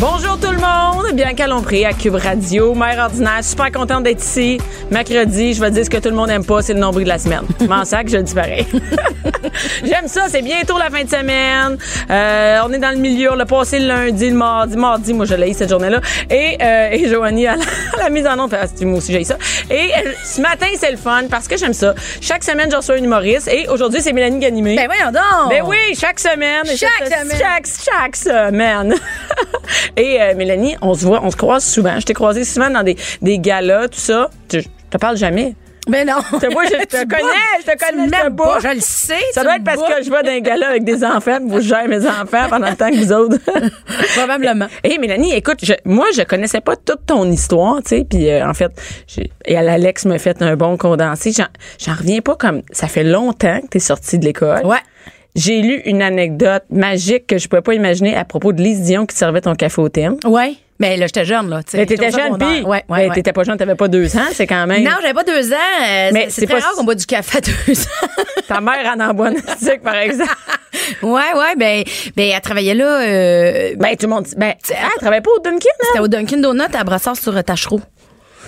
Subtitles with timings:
[0.00, 4.58] Bonjour tout le monde, bien Lompré à Cube Radio, mère ordinaire, super contente d'être ici.
[4.90, 7.10] Mercredi, je vais dire ce que tout le monde aime pas, c'est le nombril de
[7.10, 7.42] la semaine.
[7.68, 8.66] M'en sac, je le dis pareil.
[9.84, 11.76] J'aime ça, c'est bientôt la fin de semaine.
[12.10, 15.26] Euh, on est dans le milieu, on l'a passé le lundi, le mardi, mardi, moi
[15.26, 16.00] je l'ai cette journée-là.
[16.30, 17.62] Et, euh, et Joanie à la,
[17.98, 19.36] à la mise en onde, que moi aussi j'ai ça.
[19.70, 21.94] Et euh, ce matin, c'est le fun parce que j'aime ça.
[22.22, 24.76] Chaque semaine, je reçois une humoriste et aujourd'hui, c'est Mélanie Ganimé.
[24.76, 25.50] Ben voyons donc!
[25.50, 26.64] Ben oui, chaque semaine.
[26.64, 27.38] Chaque semaine.
[27.38, 28.94] Chaque, chaque semaine.
[29.96, 31.98] Et euh, Mélanie, on se voit, on se croise souvent.
[31.98, 34.30] Je t'ai croisé souvent dans des, des galas, tout ça.
[34.52, 35.54] Je, je te parle jamais.
[35.88, 36.18] Ben non!
[36.52, 37.22] Vois, je te Tu connais,
[37.60, 38.46] je te connais, Tu je te m'aimes boude.
[38.46, 39.14] pas, je le sais.
[39.32, 41.60] Ça tu doit être parce que je vais dans un gala avec des enfants, vous
[41.60, 43.38] gérez mes enfants pendant le temps que vous autres.
[44.16, 44.66] Probablement.
[44.84, 48.46] Hé, Mélanie, écoute, je- moi, je connaissais pas toute ton histoire, tu sais, puis euh,
[48.48, 48.70] en fait,
[49.08, 51.32] j'ai- et Alex me fait un bon condensé.
[51.32, 51.46] J'en,
[51.78, 54.64] j'en reviens pas comme ça fait longtemps que t'es sortie de l'école.
[54.66, 54.76] Ouais.
[55.36, 59.06] J'ai lu une anecdote magique que je pouvais pas imaginer à propos de Lise Dion
[59.06, 60.16] qui servait ton café au thème.
[60.24, 60.54] Ouais.
[60.80, 61.62] Ben là, j'étais jeune, là.
[61.62, 61.76] tu sais.
[61.76, 63.10] Mais t'étais jeune, puis Ouais, ouais, ouais.
[63.14, 64.82] t'étais pas jeune, t'avais pas deux ans, c'est quand même.
[64.82, 65.56] Non, j'avais pas deux ans.
[65.86, 68.22] euh, Mais c'est- très pas- rare qu'on boit du café à deux ans.
[68.48, 70.30] Ta mère en envoie stick, par exemple.
[71.02, 71.54] ouais, ouais.
[71.58, 71.84] Ben,
[72.16, 73.02] ben, elle travaillait là.
[73.02, 75.84] euh, Ben, tout le monde ben, elle travaillait pas au Dunkin', hein?
[75.88, 77.80] C'était au Dunkin' Donut à Brassard sur Tachereau.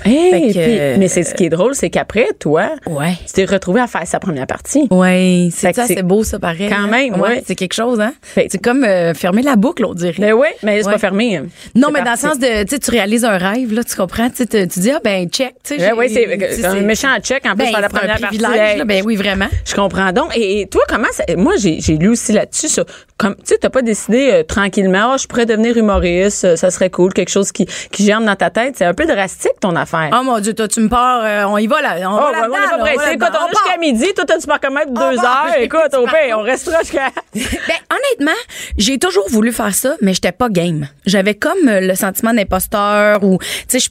[0.04, 3.14] Hey, Fait que, puis- euh, mais c'est ce qui est drôle, c'est qu'après, toi, Ouais.
[3.26, 4.88] tu t'es retrouvé à faire sa première partie.
[4.88, 6.68] Fait c'est ça, c'est- beau, ça, pareil.
[6.68, 6.86] Quand hein?
[6.88, 7.42] même, ouais.
[7.46, 8.12] C'est quelque chose, hein?
[8.34, 10.14] C'est comme euh, fermer la boucle, on dirait.
[10.18, 10.92] Ben oui, mais c'est Ouais.
[10.94, 11.36] pas fermé.
[11.36, 11.46] hein.
[11.74, 14.28] Non, mais dans le sens de, tu sais, tu réalises un rêve, là, tu comprends?
[14.30, 15.78] Tu sais, te- tu dis, ah, ben, check, tu sais.
[15.78, 18.38] Ben oui, c'est un méchant check en plus Ben, la c'est un première partie.
[18.38, 18.84] là.
[18.84, 19.48] Ben oui, vraiment.
[19.64, 20.36] Je comprends donc.
[20.36, 22.84] Et, et toi, comment ça, moi j'ai j'ai lu aussi là-dessus sur
[23.22, 26.72] comme tu sais t'as pas décidé euh, tranquillement, oh, je pourrais devenir humoriste, euh, ça
[26.72, 29.76] serait cool, quelque chose qui qui germe dans ta tête, c'est un peu drastique ton
[29.76, 30.10] affaire.
[30.12, 32.10] Oh mon Dieu, toi, tu me pars, euh, on y va là.
[32.10, 33.14] On Oh, va là-dedans, on est pas là, pressé.
[33.14, 34.06] Écoute, on jusqu'à midi.
[34.14, 35.46] Toi, t'as du parcomètre On deux part.
[35.46, 35.54] heures.
[35.60, 36.38] Écoute, au Tu pire, pars.
[36.38, 37.10] on restera jusqu'à.
[37.34, 38.36] Ben, honnêtement,
[38.76, 40.88] j'ai toujours voulu faire ça, mais j'étais pas game.
[41.06, 43.90] J'avais comme le sentiment d'imposteur ou, tu sais,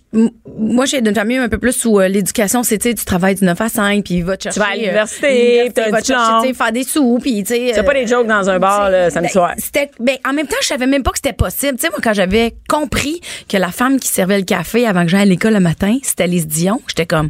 [0.58, 3.46] moi, j'ai d'une famille un peu plus où l'éducation, c'est, tu sais, tu travailles du
[3.46, 4.60] 9 à 5, puis va te chercher.
[4.60, 7.44] vas à l'université, l'université, t'as un il va te chercher, tu faire des sous, puis,
[7.44, 7.72] tu sais.
[7.74, 9.54] C'est pas des jokes dans un bar, tu le samedi ben, soir.
[9.58, 11.78] C'était, ben, en même temps, je savais même pas que c'était possible.
[11.78, 15.10] Tu sais, moi, quand j'avais compris que la femme qui servait le café avant que
[15.10, 17.30] j'aille à l'école le matin, c'était Lise Dion, j'étais comme,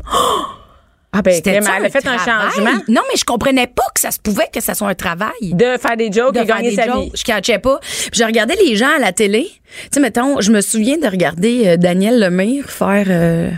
[1.14, 2.82] Ah, ben, elle a fait un changement?
[2.88, 5.78] Non, mais je comprenais pas que ça se pouvait que ça soit un travail de
[5.78, 7.04] faire des jokes de et faire gagner des sa jokes.
[7.04, 7.12] vie.
[7.16, 7.80] Je catchais pas.
[7.82, 9.50] Puis je regardais les gens à la télé.
[9.52, 13.50] Tu sais, mettons, je me souviens de regarder euh, Daniel Lemire faire euh,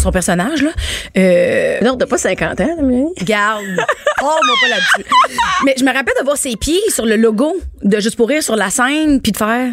[0.00, 0.70] son personnage, là.
[1.16, 3.14] Euh, Non, t'as pas 50 ans, Mélanie?
[3.22, 3.64] Garde.
[4.22, 5.10] Oh, moi pas là-dessus.
[5.64, 8.42] Mais je me rappelle de voir ses pieds sur le logo de Juste pour rire
[8.42, 9.70] sur la scène, puis de faire.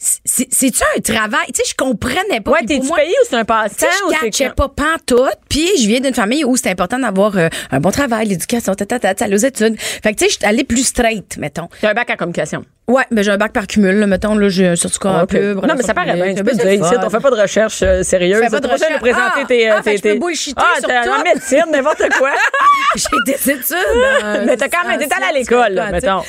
[0.00, 1.46] C'est- C'est-tu un travail?
[1.48, 2.52] Tu sais, je comprenais pas.
[2.52, 3.86] Ouais, t'es-tu payé ou c'est un tu passe-temps?
[4.12, 4.68] je quoi?
[4.68, 5.38] pas pantoute.
[5.48, 9.00] Puis je viens d'une famille où c'est important d'avoir euh, un bon travail, l'éducation, tata,
[9.00, 9.74] tata, aller aux études.
[9.80, 11.68] Fait que tu sais, je suis allée plus straight, mettons.
[11.80, 12.64] T'as un bac en communication.
[12.88, 15.28] Ouais, mais j'ai un bac par cumul, là, mettons, là, j'ai un certificat en Ok.
[15.30, 15.64] pub.
[15.66, 16.34] Non, mais ça paraît bien.
[16.34, 18.40] Tu peux C'est dire ici, on fait pas de recherche euh, sérieuse.
[18.40, 18.98] Fais pas de recherche.
[19.00, 19.44] présenter Ah!
[19.46, 19.70] tes.
[19.70, 21.10] euh, Ah, fait que tes- je peux tes- Ah, sur tout.
[21.10, 22.30] en médecine, n'importe quoi.
[22.96, 23.76] j'ai des études.
[24.24, 26.22] euh, Mais t'as quand même été allée à l'école, là, mettons.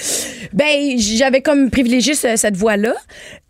[0.51, 2.93] Ben, j'avais comme privilégié ce- cette voie-là.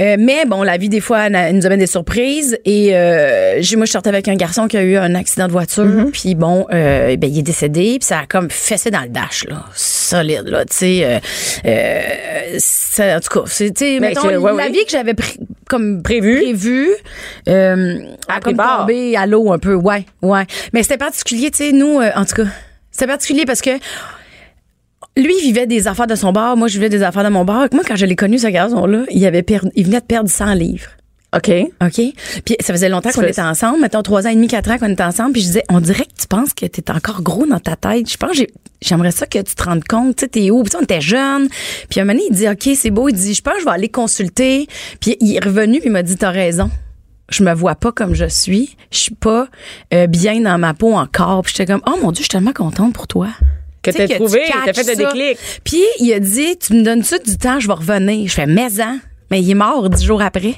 [0.01, 2.59] Euh, mais bon, la vie, des fois, nous amène des surprises.
[2.65, 5.51] Et euh, j'ai- moi, je sortais avec un garçon qui a eu un accident de
[5.51, 5.85] voiture.
[5.85, 6.11] Mm-hmm.
[6.11, 7.97] Puis bon, euh, ben, il est décédé.
[7.99, 9.65] Puis ça a comme fessé dans le dash, là.
[9.73, 11.21] Solide, là, tu sais.
[12.99, 14.69] Ça- en tout cas, c'est, tu sais, Ben, mettons, ouais, la ouais.
[14.71, 15.13] vie que j'avais
[15.69, 16.35] comme Prévu.
[16.41, 16.89] prévu
[17.47, 17.97] euh,
[18.27, 19.73] a comme tombé à l'eau un peu.
[19.73, 20.43] Ouais, ouais.
[20.73, 22.49] Mais c'était particulier, tu sais, nous, euh, en tout cas,
[22.91, 23.69] c'était particulier parce que
[25.15, 26.57] lui, il vivait des affaires de son bar.
[26.57, 27.67] Moi, je vivais des affaires de mon bar.
[27.71, 30.53] Moi, quand je l'ai connu, ce garçon-là, il avait perdu, il venait de perdre 100
[30.53, 30.89] livres.
[31.35, 31.51] OK.
[31.81, 32.01] OK?
[32.45, 33.81] Puis ça faisait longtemps qu'on était ensemble.
[33.81, 35.33] Mettons trois ans et demi, quatre ans qu'on était ensemble.
[35.33, 38.11] Puis je disais, on dirait que tu penses que t'es encore gros dans ta tête.
[38.11, 38.45] Je pense que
[38.81, 40.15] j'aimerais ça que tu te rendes compte.
[40.15, 40.63] Tu sais, t'es où?
[40.63, 41.47] Puis on était jeunes.
[41.89, 43.09] Puis un moment donné, il dit, OK, c'est beau.
[43.09, 44.67] Il dit, je pense que je vais aller consulter.
[44.99, 46.71] Puis il est revenu puis il m'a dit, t'as raison.
[47.29, 48.75] Je me vois pas comme je suis.
[48.91, 49.47] Je suis pas
[49.93, 51.43] euh, bien dans ma peau encore.
[51.43, 53.27] Puis j'étais comme, oh mon Dieu, je suis tellement contente pour toi.
[53.83, 55.37] Que t'as trouvé, t'as fait le déclic.
[55.63, 58.27] Puis il a dit, tu me donnes ça du temps, je vais revenir.
[58.27, 58.99] Je fais, mais hein.
[59.31, 60.55] Mais il est mort dix jours après.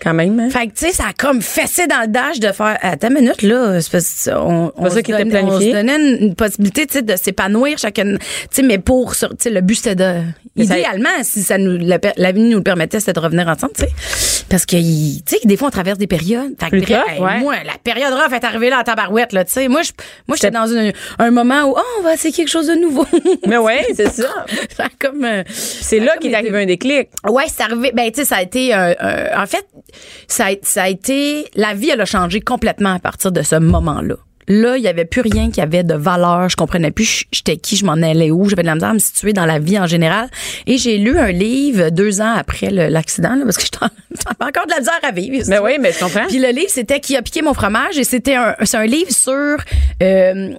[0.00, 0.48] Quand même, hein?
[0.50, 3.14] Fait que, tu sais, ça a comme fessé dans le dash de faire, attends une
[3.14, 6.86] minute, là, c'est parce on, on, se qui était on se donnait une, une possibilité,
[6.86, 8.18] tu sais, de s'épanouir chacun, tu
[8.50, 10.20] sais, mais pour, sur- tu sais, le but, c'était de,
[10.64, 13.82] ça- idéalement, si ça nous, la, l'avenir nous le permettait, c'était de revenir ensemble, tu
[13.84, 14.44] sais.
[14.48, 16.54] Parce que, tu sais, des fois, on traverse des périodes.
[16.58, 16.92] Fait que, Plus
[17.22, 17.38] ouais.
[17.40, 19.68] moi, la période rough est arrivée là en tabarouette, là, tu sais.
[19.68, 19.92] Moi, je,
[20.26, 23.06] moi, j'étais dans une- un moment où, oh, on va essayer quelque chose de nouveau.
[23.46, 24.28] Mais ouais, c'est ça.
[24.98, 27.08] Comme, euh, C'est là comme qu'il été- est arrivé un déclic.
[27.28, 27.92] Ouais, c'est arrivé.
[27.94, 28.74] Ben, tu sais, ça a été.
[28.74, 29.64] euh, euh, en fait,
[30.28, 31.46] ça a, été.
[31.54, 34.16] La vie, elle a changé complètement à partir de ce moment-là.
[34.52, 36.48] Là, il y avait plus rien qui avait de valeur.
[36.48, 38.48] Je comprenais plus j'étais qui, je m'en allais où.
[38.48, 40.28] J'avais de la misère à me situer dans la vie en général.
[40.66, 43.88] Et j'ai lu un livre deux ans après l'accident, là, parce que j'avais
[44.40, 45.44] encore de la misère à vivre.
[45.46, 46.26] Mais oui, mais je comprends.
[46.26, 47.96] Puis le livre, c'était qui a piqué mon fromage?
[47.96, 49.32] Et c'était un, c'est un livre sur
[50.02, 50.54] euh,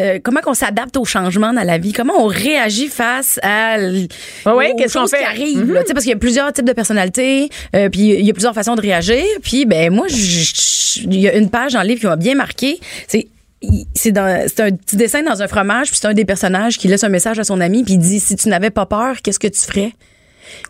[0.00, 4.06] euh, comment qu'on s'adapte aux changements dans la vie, comment on réagit face à Ouais,
[4.46, 5.72] ouais, aux qu'est-ce qu'on choses qui arrivent.
[5.72, 5.82] là.
[5.82, 8.32] Tu sais, parce qu'il y a plusieurs types de personnalités, euh, puis il y a
[8.32, 9.22] plusieurs façons de réagir.
[9.42, 12.80] Puis ben moi, il y a une page dans le livre qui m'a bien marqué.
[13.08, 13.25] C'est
[13.94, 16.88] c'est dans c'est un petit dessin dans un fromage puis c'est un des personnages qui
[16.88, 19.38] laisse un message à son ami puis il dit si tu n'avais pas peur qu'est-ce
[19.38, 19.92] que tu ferais?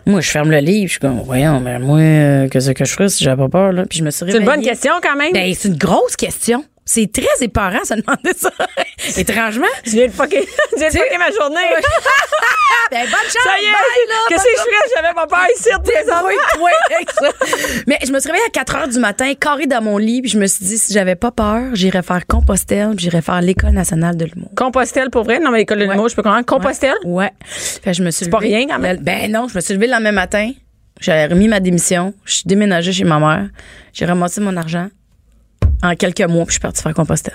[0.06, 2.92] Moi je ferme le livre je suis comme voyons ben moi euh, qu'est-ce que je
[2.92, 3.84] ferais si j'avais pas peur là?
[3.86, 5.32] Puis je me suis C'est une bonne question quand même.
[5.32, 6.64] Ben, c'est une grosse question.
[6.88, 8.52] C'est très épeurant, se demander ça.
[9.16, 9.66] Étrangement.
[9.84, 10.40] tu viens de fucker,
[10.70, 11.66] tu viens de fucker ma journée.
[13.44, 13.68] Ça y est,
[14.28, 14.90] qu'est-ce que je ferais?
[14.96, 15.68] J'avais pas peur ici,
[16.06, 16.22] ça.
[17.86, 20.30] Mais je me suis réveillée à 4 heures du matin, carré dans mon lit, puis
[20.30, 23.70] je me suis dit, si j'avais pas peur, j'irais faire Compostelle, puis j'irais faire l'École
[23.70, 24.50] nationale de l'humour.
[24.56, 25.38] Compostelle pour vrai?
[25.38, 25.92] Non, mais l'école de Ouais.
[25.94, 26.44] l'humour, je peux comprendre.
[26.46, 26.94] Compostelle?
[27.04, 27.30] Ouais.
[27.46, 28.98] Fait que je me suis C'est pas rien, quand même.
[28.98, 30.50] Ben non, je me suis levée le lendemain matin.
[31.00, 32.14] J'avais remis ma démission.
[32.24, 33.48] Je suis déménagée chez ma mère.
[33.92, 34.88] J'ai ramassé mon argent
[35.82, 37.34] en quelques mois, puis je suis partie faire Compostelle.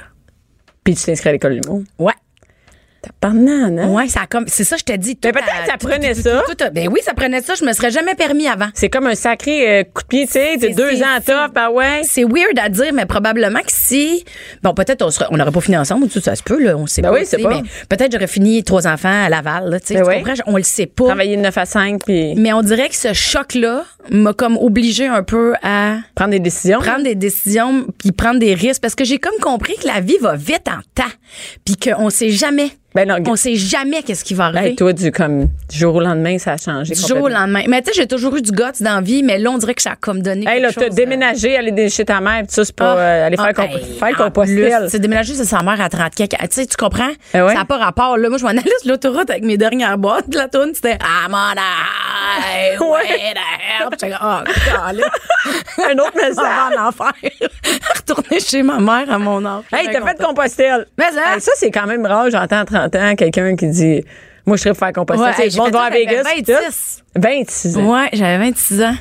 [0.84, 1.84] Puis tu t'inscris à l'école de l'humour?
[2.00, 2.14] Ouais.
[3.04, 3.88] T'as pas hein?
[3.90, 5.18] Ouais, ça a comme c'est ça je t'ai dit.
[5.24, 6.44] Mais peut-être ça prenait ça.
[6.48, 8.68] tout- tout a- ben oui, ça prenait ça, je me serais jamais permis avant.
[8.76, 11.72] C'est comme un sacré euh, coup de pied, tu sais, de deux ans top, ah
[11.72, 12.02] ouais.
[12.04, 14.24] C'est weird à dire, mais probablement que si.
[14.62, 16.78] Bon, peut-être on serait- on n'aurait pas fini ensemble, tout ça se peut, là.
[16.78, 17.16] On sait Ben pas.
[17.16, 17.50] oui, c'est pas.
[17.50, 19.94] mais Peut-être j'aurais fini trois enfants à Laval, là, tu sais.
[19.96, 20.16] Ben tu oui.
[20.18, 20.34] comprends?
[20.46, 21.06] On le sait pas.
[21.06, 25.08] Travailler de 9 à 5 puis Mais on dirait que ce choc-là m'a comme obligé
[25.08, 26.80] un peu à prendre des décisions.
[26.80, 30.18] prendre des décisions puis prendre des risques parce que j'ai comme compris que la vie
[30.22, 31.10] va vite en temps
[31.66, 32.70] puis qu'on sait jamais.
[32.94, 34.70] Ben non, On sait jamais qu'est-ce qui va arriver.
[34.72, 36.94] Hey, toi, du, comme, du jour au lendemain, ça a changé.
[36.94, 37.64] du jour au lendemain.
[37.70, 39.74] Mais tu sais, j'ai toujours eu du guts dans la vie, mais là, on dirait
[39.76, 42.42] que ça a comme donné Hey, quelque là, t'as chose, déménagé, aller chez ta mère,
[42.46, 44.78] pis ça, c'est pas Ah, euh, aller faire, ah, comp- hey, faire en compostelle.
[44.82, 46.32] plus, C'est déménager, c'est sa mère à 30 quelques.
[46.38, 47.12] Tu sais, tu comprends?
[47.34, 47.54] Ah ouais?
[47.54, 48.18] Ça n'a pas rapport.
[48.18, 50.30] Là, moi, je m'en allais sur l'autoroute avec mes dernières boîtes.
[50.30, 53.34] de La toune, c'était I'm on a highway
[53.98, 55.82] to comme, oh.
[55.82, 56.38] Un autre message.
[56.78, 57.14] en enfer.
[57.96, 59.64] Retourner chez ma mère à mon âge.
[59.72, 60.86] Hey, t'as fait compostelle.
[60.98, 62.30] Mais ça- Hey, ça, c'est quand même rare.
[62.30, 64.04] J'entends à 30 ans quelqu'un qui dit
[64.46, 64.74] Moi, je serais
[65.06, 65.26] pour faire.
[65.28, 65.42] Ouais, Tu
[65.86, 66.24] à Vegas.
[66.24, 66.52] j'avais pis tout.
[66.54, 67.04] 26.
[67.16, 67.94] 26 ans.
[67.94, 68.96] Ouais, j'avais 26 ans.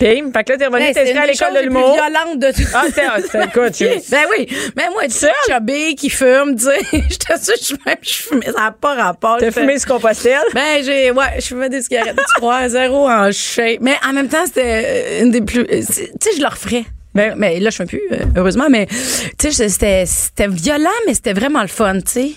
[0.00, 1.94] Puis, fait que là, t'es revenu Hey, t'inscrire à l'école de l'humour.
[1.94, 2.68] violentes de tout.
[2.74, 6.78] Ah, c'est, écoute, je- Ben oui, mais moi, tu sais, chubby qui fume, tu sais,
[7.08, 9.36] j'étais sûre, je même, je fumais, ça n'a pas rapport.
[9.38, 10.40] T'as Je fumé sur compostelle?
[10.52, 13.78] Ben, j'ai, ouais, je fumais des cigarettes, tu crois, zéro en shape.
[13.82, 16.84] Mais en même temps, c'était une des plus, euh, tu sais, je le referais.
[17.14, 18.86] Ben- mais là, je fume plus, euh, heureusement, mais,
[19.38, 22.30] tu sais, c'était, c'était violent, mais c'était vraiment le fun, tu sais.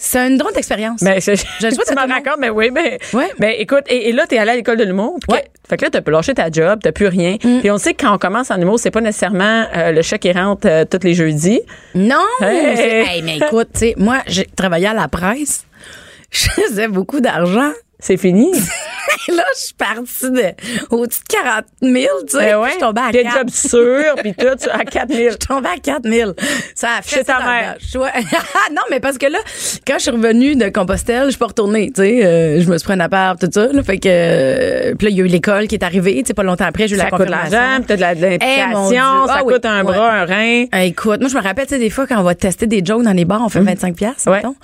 [0.00, 1.02] C'est une drôle d'expérience.
[1.02, 3.30] Ben, je, Je souhaite tu m'en racontes, mais oui, ben, Ouais.
[3.40, 5.18] ben, écoute, et, et là, t'es allé à l'école de l'humour.
[5.28, 5.44] Ouais.
[5.68, 7.36] fait que là, t'as lâché ta job, t'as plus rien.
[7.42, 7.58] Mm.
[7.58, 10.22] Puis on sait que quand on commence en humour, c'est pas nécessairement euh, le chèque
[10.22, 11.60] qui rentre euh, tous les jeudis.
[11.96, 12.24] Non!
[12.40, 15.64] Hey, mais écoute, tu sais, moi, j'ai travaillé à la presse.
[16.30, 17.72] Je faisais beaucoup d'argent.
[18.00, 18.52] C'est fini?
[19.28, 20.52] là, je suis partie de
[20.94, 21.94] au-dessus de 40 000,
[22.28, 22.38] tu sais.
[22.52, 22.66] Ben ouais.
[22.68, 25.16] Je suis tombée à Puis 4 un job sûr, puis tout, tu- à 4000.
[25.24, 26.32] Je suis tombée à 4 000.
[26.76, 27.76] Ça a fait Chez ta ça mère.
[27.96, 28.10] Ouais.
[28.72, 29.38] non, mais parce que là,
[29.86, 32.24] quand je suis revenue de Compostelle, je suis pas retournée, tu sais.
[32.24, 33.66] euh, je me suis pris un appart, tout ça.
[33.66, 36.28] Là, fait que, euh, puis là, il y a eu l'école qui est arrivée, tu
[36.28, 37.58] sais, pas longtemps après, j'ai eu Ça la coûte de confirmation.
[37.58, 39.52] l'argent, puis t'as de la- de Eh, l'implication, ça Ah oui.
[39.54, 39.92] coûte un Ouais.
[39.92, 40.64] bras, un rein.
[40.70, 42.82] Ah, écoute, moi, je me rappelle, tu sais, des fois, quand on va tester des
[42.84, 44.36] jokes dans les bars, on fait 25 piastres, Ouais.
[44.36, 44.54] mettons.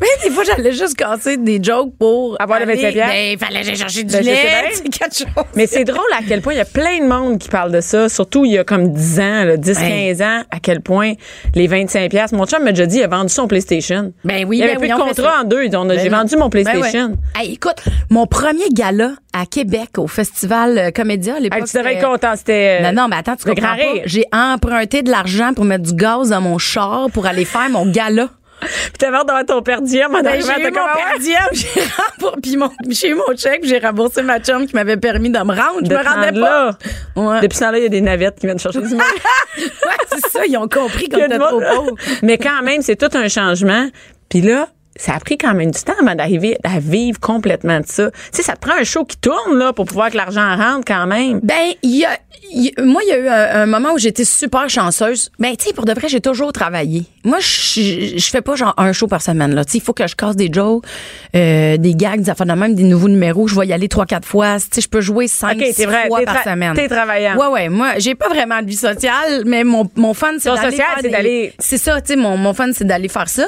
[0.00, 2.36] Mais des fois, j'allais juste casser des jokes pour...
[2.40, 3.12] Avoir aller- 25 piastres.
[3.14, 5.44] Ben, fallait que j'aille chercher du Ben, lait, c'est quelque chose.
[5.56, 7.80] Mais c'est drôle à quel point il y a plein de monde qui parle de
[7.80, 10.14] ça, surtout il y a comme 10 ans, là, 10, Ouais.
[10.16, 11.12] 15 ans, à quel point
[11.54, 12.32] les 25 pièces.
[12.32, 14.12] Mon chum m'a déjà dit, il a vendu son PlayStation.
[14.24, 15.66] Ben oui, il y avait ben plus oui, de contrat en deux.
[15.74, 17.06] On a- Ben J'ai vendu mon Ben PlayStation.
[17.36, 17.42] ouais.
[17.42, 21.58] Hey, écoute, mon premier gala à Québec au festival euh, Comédia à l'époque.
[21.58, 22.78] Hey, tu être c'était- content, c'était.
[22.82, 23.82] euh, Non, non, mais attends, tu comprends pas.
[24.04, 27.86] J'ai emprunté de l'argent pour mettre du gaz dans mon char pour aller faire mon
[27.90, 28.28] gala.
[28.64, 31.18] Puis t'avais hâte d'avoir ton père diem en Ben, arrivant, j'ai eu mon ah per
[31.20, 31.68] diem, j'ai
[32.20, 35.38] remboursé, puis mon, j'ai eu mon chèque, j'ai remboursé ma chum qui m'avait permis de
[35.38, 35.80] me rendre.
[35.82, 36.40] Je de me rendais pas.
[36.40, 36.78] là.
[37.16, 37.40] Ouais.
[37.40, 39.02] Depuis ce temps-là, il y a des navettes qui viennent chercher du monde.
[39.56, 41.94] Ouais, c'est ça, ils ont compris qu'on était trop pauvres.
[42.22, 43.88] Mais quand même, c'est tout un changement.
[44.28, 47.86] Puis là, ça a pris quand même du temps avant d'arriver à vivre complètement de
[47.86, 48.10] ça.
[48.10, 50.84] Tu sais, ça te prend un show qui tourne, là, pour pouvoir que l'argent rentre
[50.86, 51.40] quand même.
[51.42, 52.10] Ben, il y a,
[52.82, 55.30] moi, il y a eu un, un moment où j'étais super chanceuse.
[55.38, 57.04] Ben, tu sais, pour de vrai, j'ai toujours travaillé.
[57.24, 59.64] Moi, je fais pas genre un show par semaine, là.
[59.64, 60.84] Tu sais, il faut que je casse des jokes,
[61.34, 63.48] euh, des gags, des affaires de même, des nouveaux numéros.
[63.48, 64.58] Je vais y aller trois, quatre fois.
[64.60, 66.74] Tu sais, je peux jouer cinq, Ok, six vrai, fois par semaine.
[66.74, 67.36] t'es travaillant.
[67.36, 67.68] Ouais, ouais.
[67.68, 71.52] Moi, j'ai pas vraiment de vie sociale, mais mon, mon fun, c'est d'aller c'est d'aller-
[71.58, 73.46] C'est ça, tu sais, mon, mon fun, c'est d'aller faire ça.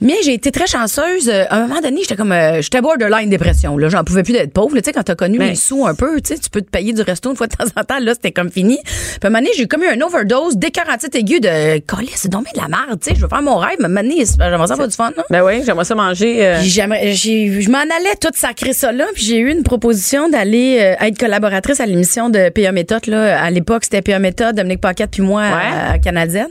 [0.00, 0.81] Mais j'ai été très chanceuse.
[1.28, 3.88] Euh, À un moment donné, j'étais comme, euh, j'étais borderline dépression, là.
[3.88, 4.76] J'en pouvais plus d'être pauvre.
[4.76, 5.48] Tu sais, quand t'as connu Ben.
[5.50, 7.54] les sous un peu, tu sais, tu peux te payer du resto une fois de
[7.56, 7.98] temps en temps.
[8.00, 8.78] Là, c'était comme fini.
[8.84, 12.30] Puis à un moment donné, j'ai comme eu un overdose d'écarantite aiguë de, colis, c'est
[12.30, 13.16] donc bien de la merde, tu sais.
[13.16, 15.12] Je veux faire mon rêve, mais à un moment donné, j'aimerais ça avoir du fun,
[15.16, 15.24] là.
[15.30, 16.44] Ben oui, j'aimerais ça manger.
[16.46, 19.62] euh, Puis j'aimerais- j'ai- je m'en allais toute sacrer ça là, puis j'ai eu une
[19.62, 23.42] proposition d'aller euh, être collaboratrice à l'émission de PA Méthode là.
[23.42, 26.48] À l'époque, c'était PA Méthode, Dominique Paquette puis moi à, à Canadienne.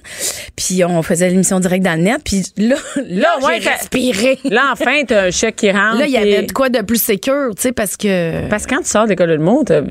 [0.55, 2.75] Puis on faisait l'émission direct dans le net, puis là,
[3.07, 3.87] là, ouais, j'ai t'as-
[4.49, 5.99] Là, enfin, t'as un chèque qui rentre.
[5.99, 8.75] Là, il y avait de quoi de plus sécure, tu sais, parce que Parce que
[8.75, 9.81] quand tu sors de l'école de t'as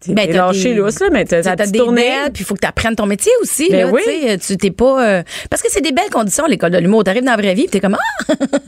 [0.00, 2.96] t'es Ben, lâché lousse, là, mais t'as des belles, puis il faut que tu apprennes
[2.96, 3.68] ton métier aussi.
[3.70, 4.38] Ben là, oui.
[4.46, 5.04] tu t'es pas.
[5.06, 7.04] euh, parce que c'est des belles conditions, l'école de l'humour.
[7.04, 7.96] T'arrives dans la vraie vie, puis t'es comme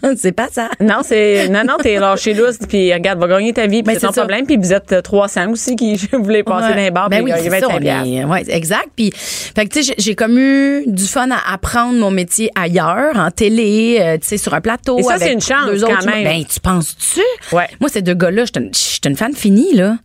[0.03, 0.69] Ah, c'est pas ça.
[0.81, 4.01] Non, c'est non non, t'es lâché lousse puis regarde, va gagner ta vie, puis Ben,
[4.01, 4.23] c'est ton ça.
[4.23, 6.75] problème, puis vous êtes euh, 300 aussi qui voulaient passer Ouais.
[6.75, 8.07] dans les bars ben puis oui, ça, 25 on piastres.
[8.09, 8.89] est- ouais, exact.
[8.97, 12.51] Puis, fait que tu sais, j'ai- j'ai comme eu du fun à apprendre mon métier
[12.55, 14.94] ailleurs, en télé, euh, tu sais, sur un plateau.
[14.99, 16.25] Et ça, c'est une chance, deux quand même.
[16.25, 17.21] Ben, tu penses-tu?
[17.55, 17.69] Ouais.
[17.81, 19.97] Moi, ces deux gars-là, une- j'étais une fan finie, là.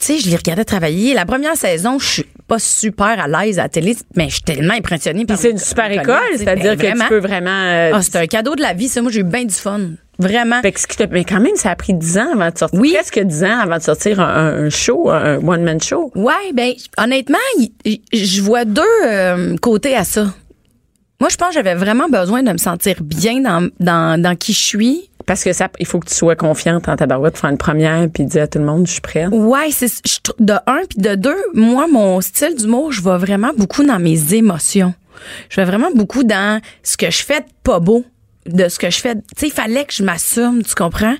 [0.00, 1.12] Tu sais, je les regardais travailler.
[1.14, 4.42] La première saison, je suis pas super à l'aise à la télé, mais je suis
[4.42, 8.00] tellement impressionnée Puis c'est une super école, c'est-à-dire Ben, que tu peux vraiment euh, Ah,
[8.02, 9.02] c'est un cadeau de la vie, ça.
[9.02, 9.80] Moi, j'ai eu bien du fun.
[10.20, 10.60] Vraiment.
[10.62, 12.58] fait que ce qui te- mais quand même, ça a pris 10 ans avant de
[12.58, 12.80] sortir.
[12.80, 12.92] Oui.
[12.92, 16.10] Presque 10 ans avant de sortir un, un show, un one-man show.
[16.16, 17.38] Ouais, ben honnêtement,
[18.12, 20.26] je vois deux euh, côtés à ça.
[21.20, 24.52] Moi, je pense que j'avais vraiment besoin de me sentir bien dans, dans, dans qui
[24.52, 25.10] je suis.
[25.26, 28.08] Parce que ça, il faut que tu sois confiante en ta barouette, faire une première,
[28.08, 29.28] puis dire à tout le monde, je suis prête.
[29.30, 29.90] Ouais, c'est
[30.38, 31.36] de un puis de deux.
[31.54, 34.94] Moi, mon style d'humour, je vais vraiment beaucoup dans mes émotions.
[35.50, 38.04] Je vais vraiment beaucoup dans ce que je fais de pas beau
[38.48, 39.14] de ce que je fais.
[39.14, 41.14] Tu sais, il fallait que je m'assume, tu comprends?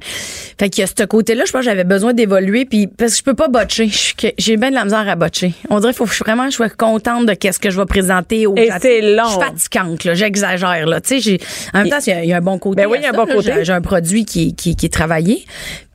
[0.59, 3.19] Fait qu'il y a ce côté-là, je pense que j'avais besoin d'évoluer, puis parce que
[3.19, 3.91] je peux pas botcher.
[4.39, 5.53] J'ai bien de la misère à botcher.
[5.71, 7.79] On dirait qu'il faut que je- vraiment que je sois contente de qu'est-ce que je
[7.79, 9.25] vais présenter aux Et c'est long.
[9.27, 10.15] Je suis fatigante, là.
[10.15, 11.01] J'exagère, là.
[11.01, 11.39] Tu sais,
[11.75, 12.83] en même temps, il y a- il y, a un bon côté.
[12.83, 13.35] Ben oui, il y a un bon là.
[13.35, 13.53] côté.
[13.65, 15.45] J'ai- un produit qui, qui, qui est travaillé.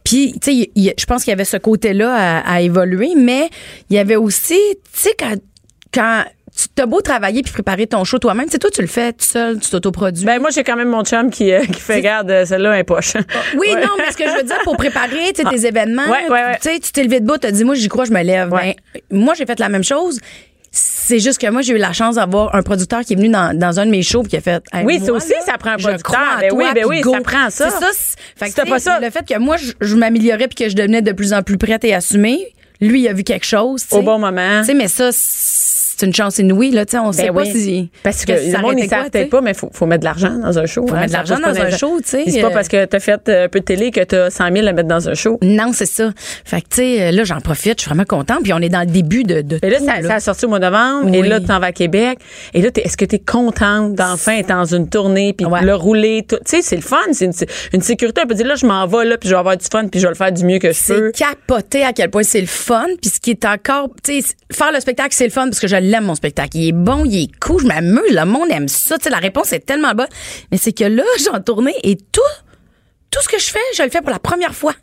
[0.03, 3.49] Puis, tu sais, je pense qu'il y avait ce côté-là à, à évoluer, mais
[3.89, 4.59] il y avait aussi,
[4.93, 5.35] tu sais, quand,
[5.93, 6.23] quand
[6.75, 9.59] t'as beau travailler puis préparer ton show toi-même, sais, toi, tu le fais tout seul,
[9.59, 10.25] tu t'autoproduis.
[10.25, 12.83] Ben moi, j'ai quand même mon chum qui, euh, qui fait, garde, euh, celle-là, un
[12.83, 13.13] poche.
[13.57, 13.81] oui, Ouais.
[13.81, 16.91] non, mais ce que je veux dire, pour préparer tes événements, Ouais, tu sais, tu
[16.91, 18.49] t'es levé debout, t'as dit, moi, j'y crois, je me lève.
[18.49, 18.73] Ben,
[19.11, 20.19] moi, j'ai fait la même chose.
[20.75, 23.55] C'est juste que moi, j'ai eu la chance d'avoir un producteur qui est venu dans,
[23.55, 24.63] dans un de mes shows qui a fait.
[24.73, 26.19] Hey, Oui, ça aussi, ça prend un producteur.
[26.39, 27.13] Ben toi, oui, ben oui, go.
[27.13, 27.69] ça prend ça.
[27.69, 27.89] C'est ça.
[27.93, 28.17] c'est-
[28.55, 31.01] Fait que, pas ça- Le fait que moi, je, je m'améliorais puis que je devenais
[31.03, 32.39] de plus en plus prête et assumée,
[32.81, 33.85] lui, il a vu quelque chose.
[33.91, 34.61] Au bon moment.
[34.61, 35.09] Tu sais, mais ça,
[36.03, 36.85] c'est une chance inouïe, là.
[36.85, 37.51] Tu sais, on sait Ben pas oui.
[37.53, 37.89] si.
[38.03, 40.33] Parce que ça le monde, savent peut-être pas, mais il faut, faut mettre de l'argent
[40.37, 40.85] dans un show.
[40.87, 42.23] Faut hein, mettre de l'argent pas dans un show, tu sais.
[42.27, 44.67] C'est pas Euh, parce que t'as fait un peu de télé que t'as 100 000
[44.67, 45.37] à mettre dans un show.
[45.41, 46.11] Non, c'est ça.
[46.45, 47.79] Fait que, tu sais, là, j'en profite.
[47.79, 48.39] Je suis vraiment contente.
[48.43, 49.41] Puis on est dans le début de.
[49.41, 51.13] de Mais là, tout, ça, ça a sorti au mois de novembre.
[51.13, 52.19] Et là, tu t'en vas à Québec.
[52.53, 55.61] Et là, t'es- est-ce que tu es contente d'enfin être dans une tournée puis Ouais.
[55.63, 56.25] le rouler?
[56.27, 56.37] tout?
[56.45, 56.97] Tu sais, c'est le fun.
[57.11, 57.33] C'est une,
[57.73, 58.21] une sécurité.
[58.23, 59.99] On peut dire, là, je m'en vais, là, puis je vais avoir du fun, puis
[59.99, 61.11] je vais le faire du mieux que je peux.
[61.13, 62.85] C'est capoté à quel point c'est le fun.
[63.01, 65.67] Puis ce qui est encore, tu sais, faire le spectacle, c'est le fun parce que
[65.67, 66.57] je l'aime, mon spectacle.
[66.57, 68.97] Il est bon, il est cool, je m'amuse, le monde aime ça.
[68.97, 70.07] Tu sais, la réponse est tellement bonne.
[70.51, 72.21] Mais c'est que là, j'en tournée et tout,
[73.11, 74.73] tout ce que je fais, je le fais pour la première fois.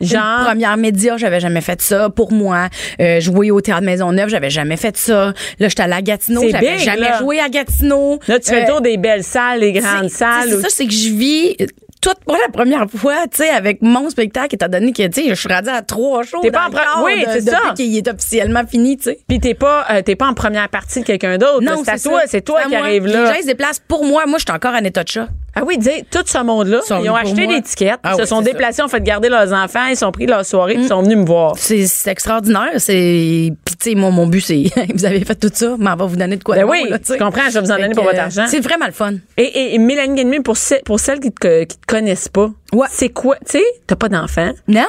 [0.00, 2.68] Une Genre, première média, j'avais jamais fait ça pour moi.
[3.02, 5.34] Euh, jouer au théâtre Maisonneuve, j'avais jamais fait ça.
[5.58, 7.18] Là, j'étais allée à Gatineau, C'est j'avais big, jamais là.
[7.18, 8.18] joué à Gatineau.
[8.26, 10.48] là, tu fais Euh, le tour des belles salles, des grandes c'est- salles.
[10.48, 11.54] C'est où- ça, c'est que je vis
[12.00, 15.28] toute pour la première fois, tu sais, avec mon spectacle, étant donné que, tu sais,
[15.28, 16.40] je suis rendue à trois shows.
[16.40, 17.74] T'es pas en le pre- corps oui, de- c'est depuis ça.
[17.74, 19.18] qu'il est officiellement fini, tu sais.
[19.28, 21.60] Puis t'es pas, euh, t'es pas en première partie de quelqu'un d'autre.
[21.62, 23.26] Non, c'est toi, c'est toi qui arrive Les là.
[23.26, 24.24] gens, ils se déplacent pour moi.
[24.26, 25.28] Moi, je suis encore en état de chat.
[25.54, 28.38] Ah oui, dis, tout ce monde-là, ils ont acheté tickets, Ah ils se oui, sont
[28.38, 28.52] c'est ça.
[28.52, 31.18] Déplacés, ont fait garder leurs enfants, ils sont pris leur soirée, puis ils sont venus
[31.18, 31.54] me voir.
[31.56, 32.70] C'est extraordinaire.
[32.78, 34.64] C'est, puis tu sais, moi, mon but, c'est,
[34.94, 36.72] vous avez fait tout ça, mais on va vous donner de quoi Ben de bon,
[36.72, 38.44] oui, là, tu comprends, je vais vous en Fait donner pour votre argent.
[38.48, 39.14] C'est vraiment le fun.
[39.36, 42.86] Et, et, et Mélanie pour, ce- pour celles qui te, qui te connaissent pas, Ouais.
[42.90, 44.86] c'est quoi, tu sais, t'as pas d'enfant, Non.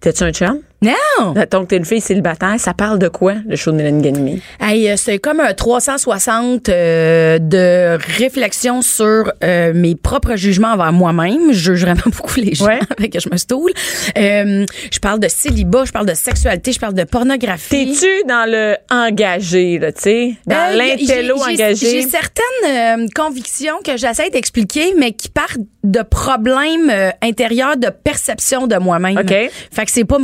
[0.00, 0.60] t'as-tu un chum?
[0.82, 1.34] Non!
[1.50, 2.54] Donc, t'es une fille célibataire.
[2.58, 4.40] Ça parle de quoi, le show de Mélanie Ganimé?
[4.60, 10.92] Hey, euh, c'est comme un 360 euh, de réflexion sur euh, mes propres jugements envers
[10.92, 11.52] moi-même.
[11.52, 12.78] Je juge vraiment beaucoup les gens Ouais.
[12.98, 13.70] avec que je me stoule.
[14.18, 17.94] Euh, je parle de célibat, je parle de sexualité, je parle de pornographie.
[17.94, 20.34] T'es-tu dans le engagé, là, tu sais?
[20.46, 21.86] Dans Euh, l'intello engagé?
[21.86, 22.42] J'ai certaines
[23.02, 28.76] euh, convictions que j'essaie d'expliquer, mais qui partent de problèmes euh, intérieurs de perception de
[28.76, 29.16] moi-même.
[29.18, 29.30] OK.
[29.72, 30.18] Fait que c'est pas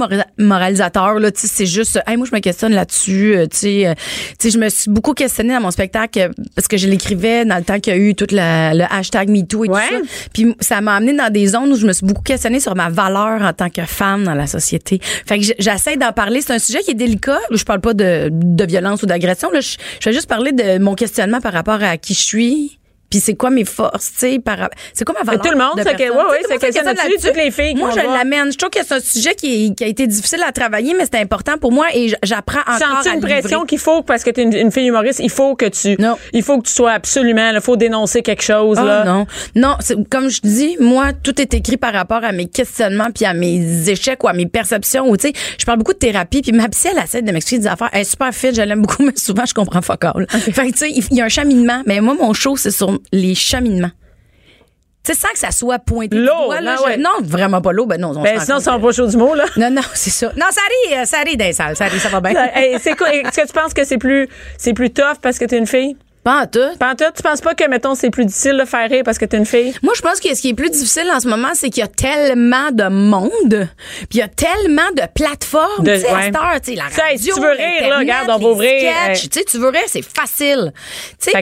[0.46, 3.86] moralisateur là, tu sais, c'est juste hey, moi je me questionne là-dessus, euh, tu sais,
[3.86, 3.94] euh,
[4.38, 7.44] tu sais je me suis beaucoup questionnée dans mon spectacle euh, parce que je l'écrivais
[7.44, 9.80] dans le temps qu'il y a eu tout la- le hashtag MeToo et Ouais.
[9.88, 10.28] tout ça.
[10.32, 12.88] Puis ça m'a amené dans des zones où je me suis beaucoup questionnée sur ma
[12.90, 15.00] valeur en tant que femme dans la société.
[15.26, 18.28] Fait que j'essaie d'en parler, c'est un sujet qui est délicat, je parle pas de,
[18.32, 21.82] de violence ou d'agression là, je, je vais juste parler de mon questionnement par rapport
[21.82, 22.78] à qui je suis.
[23.12, 24.56] Puis c'est quoi mes forces, tu sais, par
[24.94, 27.26] c'est quoi ma valeur tout le monde de se que- ouais, ouais, Tu questionne là-dessus,
[27.28, 28.50] toutes les filles Moi, je l'amène.
[28.50, 31.04] Je trouve que c'est un sujet qui, est- qui a été difficile à travailler, mais
[31.04, 33.40] c'est important pour moi et j'apprends encore Sens-tu une livrer.
[33.40, 36.16] pression qu'il faut, parce que t'es une, une fille humoriste, il faut que tu, Non.
[36.32, 39.04] il faut que tu sois absolument, il faut dénoncer quelque chose, Ah, là.
[39.04, 43.08] non, non, c'est- comme je dis, moi, tout est écrit par rapport à mes questionnements
[43.14, 45.08] puis à mes échecs ou à mes perceptions.
[45.10, 47.62] Ou tu sais, je parle beaucoup de thérapie puis ma psy elle essaie de m'expliquer
[47.62, 47.90] des affaires.
[47.92, 50.26] Elle est super fit, je l'aime beaucoup, mais souvent je comprends fuck all.
[50.30, 52.98] Fait que tu sais, il y a un cheminement, mais moi mon show c'est sur
[53.12, 53.90] les cheminements.
[55.04, 56.96] Tu sais, sans que ça soit pointé du L'eau, doigt, là, non, ouais.
[56.96, 58.12] non, vraiment pas l'eau, ben non.
[58.16, 59.46] on Ben, sinon, ça va pas chaud du mot, là.
[59.56, 60.28] Non, non, c'est ça.
[60.36, 62.34] Non, ça rit, euh, ça rit dans les salles, ça rit, ça va bien.
[62.54, 63.12] Hey, c'est quoi?
[63.12, 64.28] Est-ce que tu penses que c'est plus,
[64.58, 65.96] c'est plus tough parce que t'es une fille?
[66.24, 66.60] Pas en tout.
[66.78, 69.36] Pantoute, tu penses pas que, mettons, c'est plus difficile de faire rire parce que t'es
[69.36, 69.74] une fille?
[69.82, 71.84] Moi, je pense que ce qui est plus difficile en ce moment, c'est qu'il y
[71.84, 73.68] a tellement de monde,
[74.08, 75.84] puis il y a tellement de plateformes.
[75.84, 76.30] De- ouais.
[76.62, 78.70] sais, la radio, si tu veux rire, là, regarde, on va ouvrir,
[79.10, 79.16] hey.
[79.44, 80.72] Tu veux rire, c'est facile.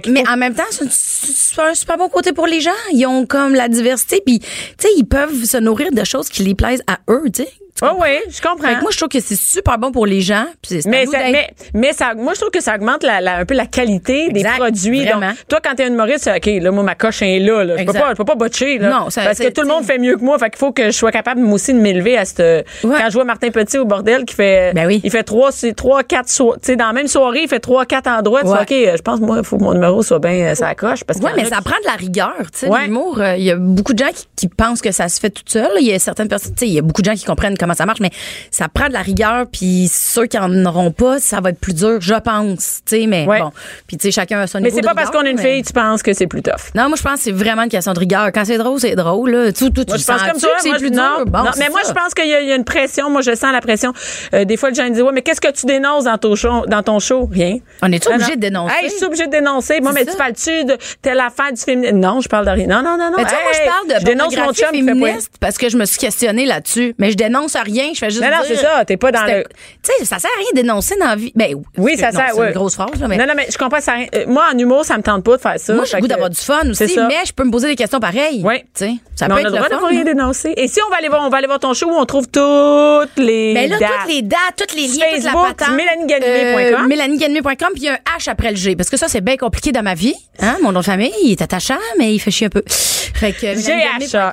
[0.06, 2.70] Mais faut- en même temps, c'est un super bon côté pour les gens.
[2.92, 4.46] Ils ont comme la diversité, puis tu
[4.78, 7.52] sais, ils peuvent se nourrir de choses qui les plaisent à eux, tu sais.
[7.82, 8.02] Oh comprends?
[8.04, 8.68] oui, je comprends.
[8.68, 10.44] Fait que moi, je trouve que c'est super bon pour les gens.
[10.62, 13.44] puis mais, ça, mais, mais ça, moi, je trouve que ça augmente la, la- un
[13.44, 15.04] peu la qualité des produits.
[15.04, 15.28] vraiment.
[15.28, 17.76] Donc, toi, quand t'es une humoriste, OK, là, moi, ma coche est là, là.
[17.78, 18.90] Je peux pas, je peux pas botcher, là.
[18.90, 20.38] Non, ça- Parce que tout le monde fait mieux que moi.
[20.38, 22.64] Fait qu'il faut que je sois capable, moi aussi, de m'élever à cette, Ouais.
[22.98, 25.00] quand je vois Martin Petit au bordel qui fait, Ben oui.
[25.04, 27.86] il fait trois, trois, quatre, so- tu sais, dans la même soirée, il fait trois,
[27.86, 28.40] quatre endroits.
[28.42, 30.74] Tu fais, OK, je pense, moi, il faut que mon numéro soit bien, euh, ça
[30.74, 31.04] coche.
[31.04, 33.20] Parce Ouais, mais ça prend de la rigueur, tu sais, l'humour.
[33.20, 35.42] euh, Il y a beaucoup de gens qui, qui pensent que ça se fait tout
[35.46, 35.68] seul.
[35.80, 37.56] Il y a certaines personnes, tu sais, il y a beaucoup de gens qui comprennent
[37.58, 38.10] comment ça marche, mais
[38.50, 39.46] ça prend de la rigueur.
[39.50, 42.80] Puis ceux qui en auront pas, ça va être plus dur, je pense.
[42.86, 43.40] Tu sais, mais Ouais.
[43.40, 43.50] bon.
[43.86, 45.36] Puis tu sais, chacun a son Mais niveau c'est de pas parce qu'on est une
[45.36, 46.72] mais- fille, tu penses que c'est plus tough?
[46.74, 48.30] Non, moi je pense que c'est vraiment une question de rigueur.
[48.32, 49.30] Quand c'est drôle, c'est drôle.
[49.30, 49.52] Là.
[49.52, 50.48] Tout, tout, Moi, tu je pense comme ça.
[50.48, 51.02] que c'est plus je- dur.
[51.02, 51.88] non, Bon, non, c'est mais moi, ça.
[51.90, 53.10] je pense qu'il y, a- il y a une pression.
[53.10, 53.92] Moi, je sens la pression.
[54.34, 56.64] Euh, des fois, le gens disent, ouais, mais qu'est-ce que tu dénonces dans ton show?
[56.66, 57.28] Dans ton show?
[57.30, 57.58] Rien.
[57.82, 58.36] On est Non, obligé non.
[58.36, 58.74] de dénoncer?
[58.82, 59.80] Hey, je suis obligée de dénoncer.
[59.80, 61.96] Moi, C'est mais tu parles-tu de telle affaire du féminisme?
[61.98, 62.66] Non, je parle de rien.
[62.66, 63.16] Non, non, non, non.
[63.18, 66.46] Mais moi, je parle de dénonce mon chum féministe parce que je me suis questionnée
[66.46, 66.94] là-dessus.
[66.98, 67.90] Mais je dénonce rien.
[67.92, 68.84] Je fais juste Non, non, c'est ça.
[68.84, 69.44] T'es pas dans le-
[69.82, 71.32] Tu sais, ça sert à rien de dénoncer dans la vie.
[71.34, 72.30] Ben, Oui, ça non, sert.
[72.34, 73.16] C'est une grosse phrase, là, mais.
[73.16, 73.94] Non, non, mais je comprends ça.
[74.14, 75.74] euh, Moi, en humour, ça me tente pas de faire ça.
[75.74, 77.76] Moi, j'ai le goût que- d'avoir du fun aussi, mais je peux me poser des
[77.76, 78.42] questions pareilles.
[78.44, 78.60] Oui.
[78.60, 79.96] Tu sais, ça Mais peut on a être le droit le d'avoir fun.
[79.96, 80.54] rien dénoncé.
[80.56, 82.26] Et si on va aller voir, on va aller voir ton show où on trouve
[82.28, 83.90] toutes les Mais là, dates?
[84.04, 85.74] toutes les dates, toutes les liens, toute la patente.
[85.76, 86.84] mélaniegagné.com.
[86.84, 88.76] Euh, mélaniegagné.com, puis il y a un H après le G.
[88.76, 90.14] Parce que ça, c'est bien compliqué dans ma vie.
[90.40, 90.56] Hein?
[90.62, 92.62] Mon nom de famille, il est attachant, mais il fait chier un peu.
[92.66, 94.32] Fait que, GHA.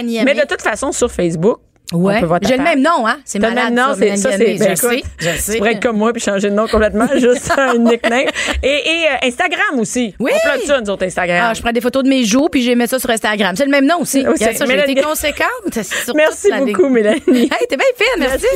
[0.00, 0.24] N-I-M-E.
[0.24, 1.58] Mais de toute façon, sur Facebook,
[1.92, 2.14] Ouais.
[2.16, 3.18] on peut voir ta J'ai le même nom, hein?
[3.24, 3.74] C'est T'as le malade.
[3.74, 4.70] même nom, c'est ça, c'est ben.
[4.70, 5.52] Je sais, je sais.
[5.52, 8.26] Tu pourrais être comme moi puis changer de nom complètement, juste un nickname.
[8.62, 10.14] Et, et euh, Instagram aussi.
[10.20, 10.30] Oui.
[10.34, 11.48] On plug ça, nous autres, Instagram.
[11.50, 13.56] Ah, je prends des photos de mes joues, puis j'ai mis ça sur Instagram.
[13.56, 14.22] C'est le même nom aussi.
[14.22, 14.92] Ça, j'ai Mélanie.
[14.92, 15.82] été conséquente.
[15.82, 16.92] sur Merci beaucoup, ligne.
[16.92, 17.20] Mélanie.
[17.26, 18.46] Hey, t'es bien fine, merci.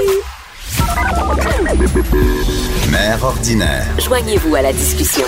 [2.90, 3.84] Mère ordinaire.
[3.98, 5.24] Joignez-vous à la discussion.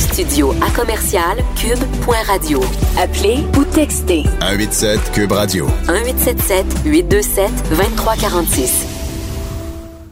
[0.00, 2.60] Studio à commercial cube.radio.
[2.98, 5.66] Appelez ou textez 187 Cube Radio.
[5.88, 8.86] 1877 827 2346.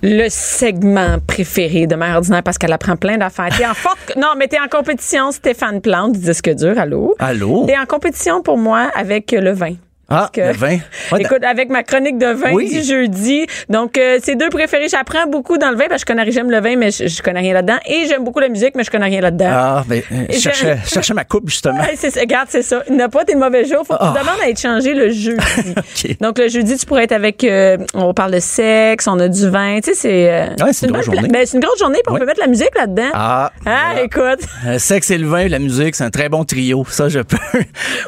[0.03, 3.49] Le segment préféré de Mère ordinaire parce qu'elle apprend plein d'affaires.
[3.57, 7.17] T'es en forte, non, mais t'es en compétition, Stéphane Plante, du disque dur, allô?
[7.19, 7.65] Allô?
[7.67, 9.75] T'es en compétition pour moi avec le vin.
[10.11, 10.79] Ah, que- le vin.
[11.13, 12.71] Ouais, Écoute, avec ma chronique de vin Oui.
[12.71, 13.47] du jeudi.
[13.69, 14.89] Donc, euh, c'est deux préférés.
[14.89, 17.23] J'apprends beaucoup dans le vin parce que je connais, j'aime le vin, mais je, je
[17.23, 17.79] connais rien là-dedans.
[17.87, 19.49] Et j'aime beaucoup la musique, mais je connais rien là-dedans.
[19.51, 21.81] Ah, ben, euh, je cherchais, ma coupe, justement.
[21.97, 22.83] C'est regarde, c'est ça.
[22.89, 23.85] Il n'a pas tes mauvais jours.
[23.87, 24.15] Faut que Ah.
[24.17, 26.17] tu demandes à être changé le jeudi.
[26.21, 29.49] Donc, le jeudi, tu pourrais être avec, euh, on parle de sexe, on a du
[29.49, 29.81] vin.
[29.81, 31.29] Tu sais, c'est, euh, Ouais, c'est une bonne grosse journée.
[31.29, 33.11] ben, c'est une grosse journée, puis on peut mettre la musique là-dedans.
[33.15, 34.03] Ah, Ah, voilà.
[34.03, 34.47] écoute.
[34.67, 36.85] Euh, sexe et le vin, la musique, c'est un très bon trio.
[36.89, 37.37] Ça, je peux.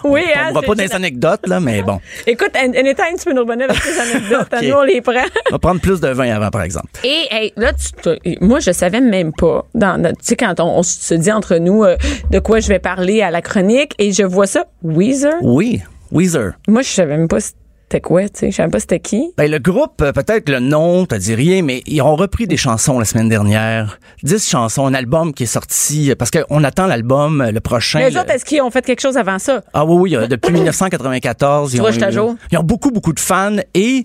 [0.04, 1.89] Oui, on hein, ne va pas dans les anecdotes, là, mais bon.
[2.26, 4.48] Écoute, an- anytime, tu peux nous revenir avec tes anecdotes.
[4.52, 4.62] OK.
[4.62, 5.12] Nous, on les prend.
[5.48, 6.88] On va prendre plus de vin avant, par exemple.
[7.04, 9.66] Et hey, là, tu, moi, je savais même pas.
[9.74, 11.96] Dans, tu sais, quand on, on se dit entre nous euh,
[12.30, 15.34] de quoi je vais parler à la chronique, et je vois ça, Weezer.
[15.42, 15.80] Oui,
[16.12, 16.52] Weezer.
[16.68, 17.40] Moi, je savais même pas.
[17.40, 17.52] si-
[17.90, 18.50] c'était quoi, tu sais?
[18.52, 19.32] Je savais pas c'était qui.
[19.36, 22.56] Ben, le groupe, euh, peut-être le nom, t'as dit rien, mais ils ont repris des
[22.56, 23.98] chansons la semaine dernière.
[24.22, 27.98] 10 chansons, un album qui est sorti, euh, parce qu'on attend l'album, euh, le prochain.
[27.98, 29.62] Mais eux le- autres, est-ce qu'ils ont fait quelque chose avant ça?
[29.74, 30.52] Ah oui, oui, depuis
[31.00, 31.74] 1994.
[31.74, 34.04] Ils vois, ont, je eu- ils ont beaucoup, beaucoup de fans et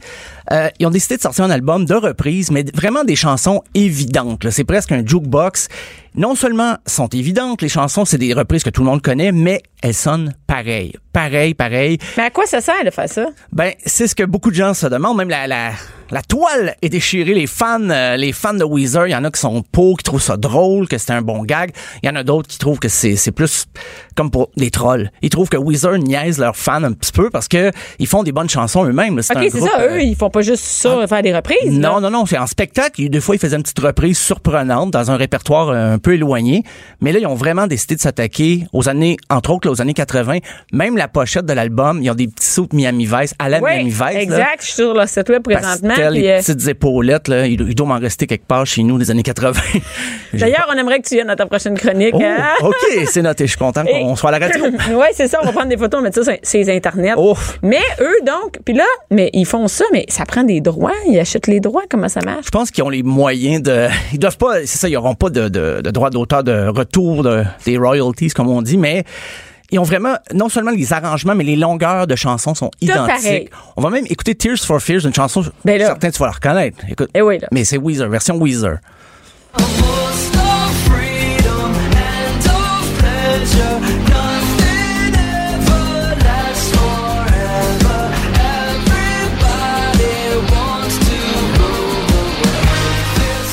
[0.51, 4.49] euh, ils ont décidé de sortir un album de reprise, mais vraiment des chansons évidentes.
[4.49, 5.67] C'est presque un jukebox.
[6.17, 9.61] Non seulement sont évidentes, les chansons, c'est des reprises que tout le monde connaît, mais
[9.81, 10.93] elles sonnent pareil.
[11.11, 11.97] Pareil, pareil.
[12.15, 13.27] Mais à quoi ça sert de faire ça?
[13.51, 15.17] Ben, c'est ce que beaucoup de gens se demandent.
[15.17, 15.71] Même la, la,
[16.11, 17.33] la toile est déchirée.
[17.33, 20.03] Les fans, euh, les fans de Weezer, il y en a qui sont pour, qui
[20.03, 21.71] trouvent ça drôle, que c'est un bon gag.
[22.03, 23.65] Il y en a d'autres qui trouvent que c'est, c'est plus
[24.15, 25.11] comme pour des trolls.
[25.21, 28.31] Ils trouvent que Weezer niaise leurs fans un petit peu parce que ils font des
[28.31, 29.17] bonnes chansons eux-mêmes.
[29.17, 29.23] là.
[29.35, 29.79] OK, c'est ça.
[29.81, 31.57] euh, Eux, ils font pas juste ça, faire des reprises.
[31.71, 31.99] non, là.
[32.01, 33.09] non, non, c'est en spectacle.
[33.09, 36.63] Des fois, ils faisaient une petite reprise surprenante dans un répertoire euh, un peu éloigné.
[37.01, 39.93] Mais là, ils ont vraiment décidé de s'attaquer aux années, entre autres, là, aux années
[39.93, 40.37] 80.
[40.71, 43.59] Même la pochette de l'album, ils ont des petits sauts de Miami Vice à la
[43.59, 43.99] Oui, Miami Vice.
[43.99, 44.21] là.
[44.21, 44.57] exact.
[44.61, 45.94] Je suis sur leur site web présentement.
[46.11, 49.11] Les euh, petites épaulettes, là, il, il doit m'en rester quelque part chez nous des
[49.11, 49.59] années 80.
[50.33, 52.11] J'ai D'ailleurs, on aimerait que tu viennes à ta prochaine chronique.
[52.11, 52.43] pas- hein?
[52.61, 53.45] Oh, OK, c'est noté.
[53.45, 54.65] Je suis content Et- qu'on soit à la radio.
[54.91, 55.39] oui, c'est ça.
[55.41, 57.13] On va prendre des photos, on va mettre ça sur les Internet.
[57.17, 57.59] Ouf.
[57.63, 60.91] Mais eux, donc, puis là, mais ils font ça, mais ça prend des droits.
[61.09, 61.83] Ils achètent les droits.
[61.89, 62.45] Comment ça marche?
[62.45, 63.87] Je pense qu'ils ont les moyens de.
[64.13, 64.59] Ils doivent pas.
[64.65, 68.29] C'est ça, ils n'auront pas de, de, de droit d'auteur de retour de, des royalties,
[68.29, 69.03] comme on dit, mais.
[69.71, 73.07] Ils ont vraiment, non seulement les arrangements, mais les longueurs de chansons sont pareil.
[73.17, 73.49] identiques.
[73.75, 75.87] On va même écouter Tears for Fears, une chanson, Ben là.
[75.87, 76.77] certains tu vas la reconnaître.
[76.89, 77.09] Écoute.
[77.13, 77.47] Eh oui, là.
[77.51, 78.77] Mais c'est Weezer, version Weezer.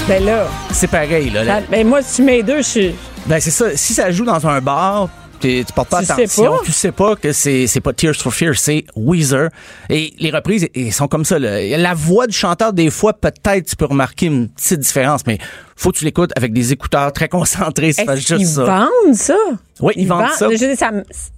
[0.09, 1.44] Ben là, C'est pareil, là.
[1.46, 2.94] ça- ben moi, si tu mets deux, je suis.
[3.27, 3.77] Ben c'est ça.
[3.77, 5.09] Si ça joue dans un bar,
[5.43, 6.53] tu portes pas Tu sais attention.
[6.57, 6.61] pas.
[6.65, 9.49] Tu sais pas que c'est c'est pas Tears for Fears, c'est Weezer.
[9.91, 11.39] Et les reprises, ils sont comme ça.
[11.39, 11.77] là.
[11.79, 15.39] La voix du chanteur, des fois, peut-être tu peux remarquer une petite différence, mais
[15.77, 17.93] faut que tu l'écoutes avec des écouteurs très concentrés.
[17.93, 18.65] C'est pas juste ça.
[18.65, 19.37] vendent ça?
[19.81, 20.49] Oui, ils vendent ça.
[20.51, 20.91] Je ça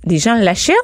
[0.07, 0.77] les gens l'achètent?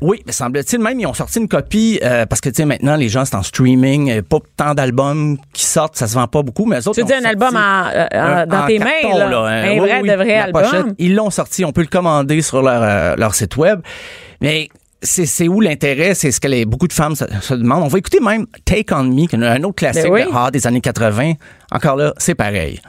[0.00, 2.94] Oui, mais semble-t-il même ils ont sorti une copie euh, parce que tu sais maintenant
[2.94, 6.42] les gens c'est en streaming, euh, pas tant d'albums qui sortent, ça se vend pas
[6.42, 9.08] beaucoup, mais eux autres Tu ont un album en- euh, en- dans en tes carton,
[9.18, 9.38] mains, là.
[9.40, 9.62] hein.
[9.64, 10.62] Un Oui, vrai oui, de vrai album.
[10.62, 13.80] pochette, ils l'ont sorti, on peut le commander sur leur euh, leur site web.
[14.40, 14.68] Mais
[15.02, 17.82] c'est où l'intérêt, c'est ce que les, beaucoup de femmes se, se demandent.
[17.84, 20.24] On va écouter même Take on Me, un autre classique Ben oui.
[20.24, 21.32] de hard des années 80.
[21.72, 22.80] Encore là, c'est pareil.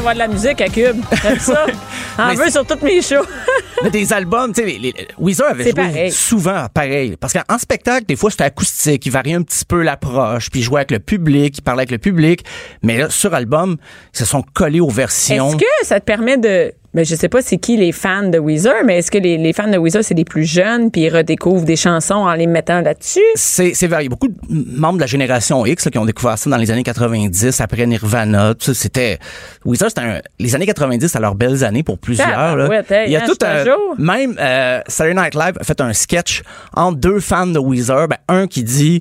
[0.00, 0.96] D'avoir de la musique à Cube.
[1.22, 1.66] J'aime ça.
[2.18, 3.24] En Mais veux sur toutes mes shows.
[3.82, 6.10] Mais des albums, tu sais, les, les- Weezer avait joué pareil.
[6.10, 7.16] souvent pareil.
[7.20, 9.04] Parce qu'en spectacle, des fois, c'était acoustique.
[9.06, 10.50] Il variait un petit peu l'approche.
[10.50, 12.44] Puis il jouait avec le public, il parlait avec le public.
[12.82, 13.76] Mais là, sur album,
[14.14, 15.48] ils se sont collés aux versions.
[15.50, 16.72] Est-ce que ça te permet de.
[16.92, 19.52] Ben, je sais pas c'est qui les fans de Weezer, mais est-ce que les, les
[19.52, 22.80] fans de Weezer, c'est les plus jeunes, puis ils redécouvrent des chansons en les mettant
[22.80, 23.20] là-dessus?
[23.36, 24.08] C'est, c'est varié.
[24.08, 26.82] Beaucoup de membres de la génération X là, qui ont découvert ça dans les années
[26.82, 28.54] 90, après Nirvana.
[28.54, 29.18] Tout ça, c'était
[29.64, 32.28] Weezer, c'était un- les années 90, à leurs belles années pour plusieurs.
[32.56, 32.64] là.
[32.64, 33.64] Tabarouette, hey, Il y a hein, tout un,
[34.02, 36.42] même euh, Saturday Night Live a fait un sketch
[36.74, 38.08] entre deux fans de Weezer.
[38.08, 39.00] Ben, un qui dit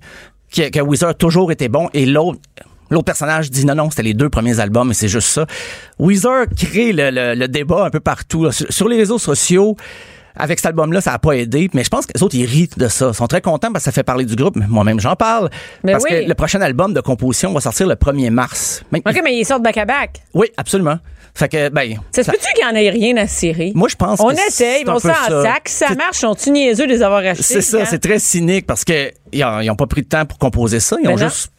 [0.56, 2.38] que, que Weezer a toujours été bon et l'autre
[2.90, 5.46] L'autre personnage dit non, non, c'était les deux premiers albums et c'est juste ça.
[6.00, 8.52] Weezer crée le, le- débat un peu partout.
[8.52, 9.76] Sur, sur les réseaux sociaux,
[10.40, 11.70] avec cet album-là, ça n'a pas aidé.
[11.74, 13.10] Mais je pense que les autres, ils rient de ça.
[13.10, 14.56] Ils sont très contents parce que ça fait parler du groupe.
[14.56, 15.50] Mais Moi-même, j'en parle.
[15.84, 16.10] Mais parce oui.
[16.24, 18.84] que le prochain album de composition va sortir le 1er mars.
[18.92, 20.22] Mais- OK, mais ils sortent back-à-back.
[20.34, 20.98] Oui, absolument.
[21.36, 21.96] Fait que, ben...
[22.12, 23.72] Ça se peut-tu qu'il n'y en ait rien à cirer?
[23.76, 25.44] moi, je pense On que essaye, c'est ils un vont peu ça en ça.
[25.44, 25.70] sac.
[25.70, 27.44] Si ça marche, sont-tu niaiseux de les avoir achetés?
[27.44, 30.26] C'est ça, c'est très cynique parce que ils ont, ils ont pas pris de temps
[30.26, 30.98] pour composer ça.
[31.00, 31.30] Ils Ben ont non.
[31.30, 31.52] juste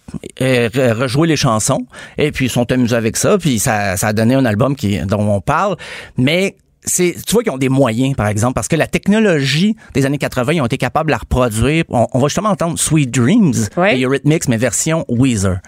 [0.43, 1.87] euh, re- rejoué les chansons
[2.19, 3.39] et puis ils sont amusés avec ça.
[3.39, 5.77] Puis ça, ça a donné un album qui, dont on parle.
[6.19, 10.07] Mais c'est, tu vois qu'ils ont des moyens, par exemple, parce que la technologie des
[10.07, 11.85] années 80, ils ont été capables de la reproduire.
[11.89, 13.99] On, on va justement entendre Sweet Dreams Ouais.
[13.99, 15.59] de Eurythmics, mais version Weezer.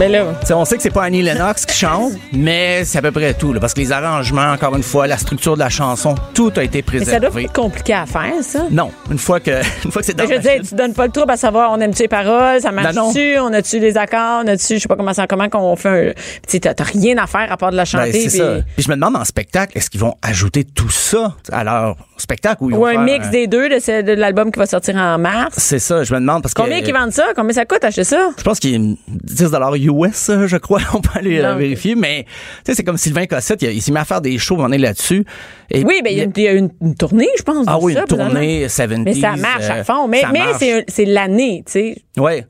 [0.00, 3.02] Mais là, Tu on sait que c'est pas Annie Lennox qui chante, mais c'est à
[3.02, 5.68] peu près tout, là, parce que les arrangements, encore une fois, la structure de la
[5.68, 7.12] chanson, tout a été mais préservé.
[7.12, 8.60] ça doit pas être compliqué à faire, ça.
[8.70, 9.50] Non, une fois que,
[9.84, 11.36] une fois que c'est dans Mais je veux dire, tu donnes pas le trouble à
[11.36, 13.04] savoir on aime-tu les paroles, ça Ben non.
[13.08, 16.08] marche-tu, on a-tu les accords, on a-tu, je sais pas comment ça, comment qu'on fait
[16.10, 16.12] un.
[16.48, 18.12] Tu t'as rien à faire à part de la Ben, chanter.
[18.30, 18.54] c'est ça.
[18.76, 22.64] Puis je me demande en spectacle, est-ce qu'ils vont ajouter tout ça à leur spectacle
[22.64, 25.18] ou ils Ou un mix des deux de, ce- de l'album qui va sortir en
[25.18, 25.52] mars.
[25.58, 27.26] C'est ça, je me demande parce que Combien qu'ils vendent ça?
[27.36, 28.30] Combien ça coûte acheter ça?
[28.38, 29.50] je pense qu'il est 10 US
[29.92, 30.80] Je crois.
[30.94, 31.94] On peut aller euh, vérifier.
[31.94, 32.26] Mais
[32.64, 33.62] c'est comme Sylvain Cossette.
[33.62, 35.24] Il, il s'est mis à faire des shows, on est là-dessus.
[35.70, 37.64] Et- Oui, ben il y a une- une, tournée, je pense.
[37.68, 39.02] Ah oui, ça, une tournée présentement.
[39.02, 39.04] 70s.
[39.04, 40.08] Mais ça marche euh, à fond.
[40.08, 41.96] Mais, mais c'est l'année, tu sais.
[42.16, 42.46] Ouais.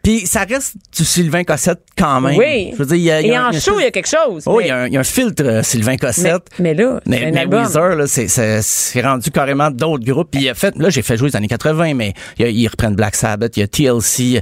[0.00, 2.38] Puis ça reste du Sylvain Cossette quand même.
[2.38, 2.70] Oui.
[2.72, 3.90] Je veux dire, il y a, il y Et a en show, il y a
[3.90, 4.44] quelque chose.
[4.46, 6.46] Oh, mais, il y, a un, il y a un filtre euh, Sylvain mais, Cossette.
[6.60, 7.64] mais là, c'est Mais, un mais album.
[7.64, 10.30] Weezer, là, c'est, rendu carrément d'autres groupes.
[10.30, 12.50] Puis il a fait, là, j'ai fait jouer les années 80, mais il y a-
[12.50, 14.40] ils reprennent Black Sabbath, il y a TLC,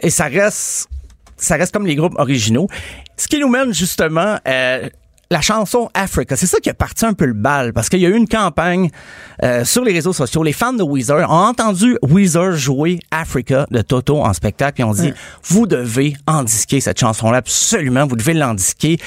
[0.00, 0.88] et ça reste,
[1.38, 2.68] ça reste comme les groupes originaux.
[3.16, 4.88] Ce qui nous mène justement, euh,
[5.30, 8.06] la chanson Africa, c'est ça qui a parti un peu le bal, parce qu'il y
[8.06, 8.90] a eu une campagne
[9.42, 10.42] euh, sur les réseaux sociaux.
[10.42, 14.92] Les fans de Weezer ont entendu Weezer jouer Africa de Toto en spectacle, puis on
[14.92, 15.12] dit,
[15.44, 18.98] vous devez endisquer cette chanson-là, absolument, vous devez l'endisquer.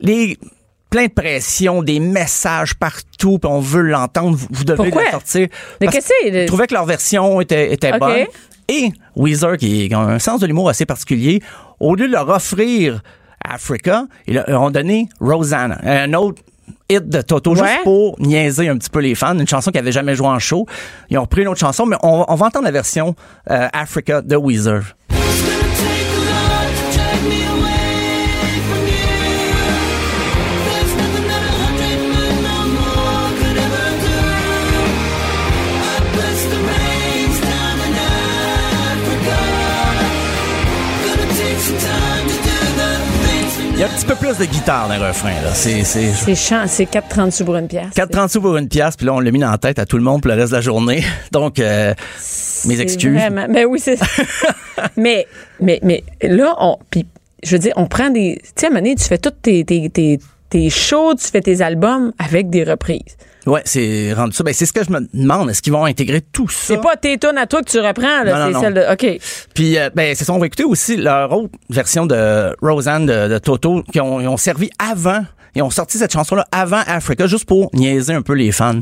[0.00, 0.38] Les
[0.88, 5.04] plein de pression, des messages partout, puis on veut l'entendre, vous, vous devez Pourquoi?
[5.04, 5.48] le sortir.
[5.80, 8.26] Mais qu'est-ce que c'est, Ils trouvaient que leur version était, était bonne.
[8.68, 11.42] Et Weezer, qui a un sens de l'humour assez particulier,
[11.80, 13.00] au lieu de leur offrir
[13.44, 16.42] Africa, ils leur ont donné Rosanna, un autre
[16.88, 17.58] hit de Toto, Ouais.
[17.58, 20.38] juste pour niaiser un petit peu les fans, une chanson qu'ils avaient jamais joué en
[20.38, 20.66] show.
[21.10, 23.14] Ils ont repris une autre chanson, mais on, on va entendre la version
[23.50, 24.82] euh, Africa de Weezer.
[43.76, 45.52] Il y a un petit peu plus de guitare dans le refrain, là.
[45.52, 47.92] C'est, c'est, C'est chant, c'est 4,30 sous pour une pièce.
[47.94, 49.98] 4,30 sous pour une pièce, puis là, on l'a mis dans la tête à tout
[49.98, 51.04] le monde pour le reste de la journée.
[51.30, 51.92] Donc, euh,
[52.64, 53.12] mes excuses.
[53.12, 54.06] Vraiment, ben oui, c'est ça.
[54.96, 55.26] mais,
[55.60, 57.06] mais, mais là, on, puis,
[57.42, 58.38] je veux dire, on prend des.
[58.42, 61.26] Tu sais, à un moment donné, tu fais tous tes, tes, tes, tes shows, tu
[61.26, 63.18] fais tes albums avec des reprises.
[63.46, 64.42] Ouais, c'est rendu ça.
[64.42, 65.48] Ben, c'est ce que je me demande.
[65.50, 66.58] Est-ce qu'ils vont intégrer tout ça?
[66.74, 68.38] C'est pas tes tunes à toi que tu reprends, là.
[68.40, 68.60] non, C'est non.
[68.60, 68.92] celle de.
[68.92, 69.20] OK.
[69.54, 70.32] Puis, euh, ben, c'est ça.
[70.32, 74.36] On va écouter aussi leur autre version de Roseanne de, de Toto, qui ont, ont
[74.36, 75.24] servi avant.
[75.54, 78.80] Ils ont sorti cette chanson-là avant Africa, juste pour niaiser un peu les fans.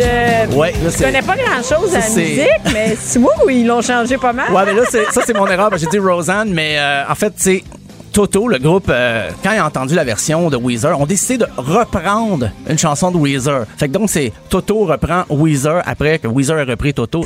[0.00, 3.66] Je, Ouais, là, je connais pas grand-chose à la musique, mais c'est moi où ils
[3.66, 4.50] l'ont changé pas mal.
[4.52, 5.70] Ouais, mais là, c'est- ça, c'est mon erreur.
[5.76, 7.62] J'ai dit Roseanne, mais euh, en fait, c'est
[8.12, 11.46] Toto, le groupe, euh, quand ils ont entendu la version de Weezer, ont décidé de
[11.56, 13.66] reprendre une chanson de Weezer.
[13.76, 17.22] Fait que donc, c'est Toto reprend Weezer après que Weezer a repris Toto.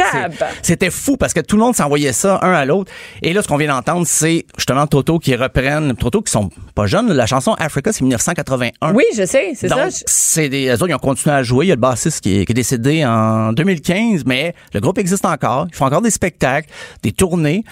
[0.63, 2.93] C'était fou parce que tout le monde s'envoyait ça un à l'autre.
[3.23, 6.87] Et là, ce qu'on vient d'entendre, c'est justement Toto qui reprennent, Toto qui sont pas
[6.87, 7.13] jeunes.
[7.13, 8.93] La chanson Africa, c'est 1981.
[8.93, 9.87] Oui, je sais, c'est ça.
[9.91, 11.67] C'est des, eux autres, ils ont continué à jouer.
[11.67, 14.99] Il y a le bassiste qui est, qui est décédé en 2015, mais le groupe
[14.99, 15.67] existe encore.
[15.71, 16.69] Ils font encore des spectacles,
[17.03, 17.65] des tournées.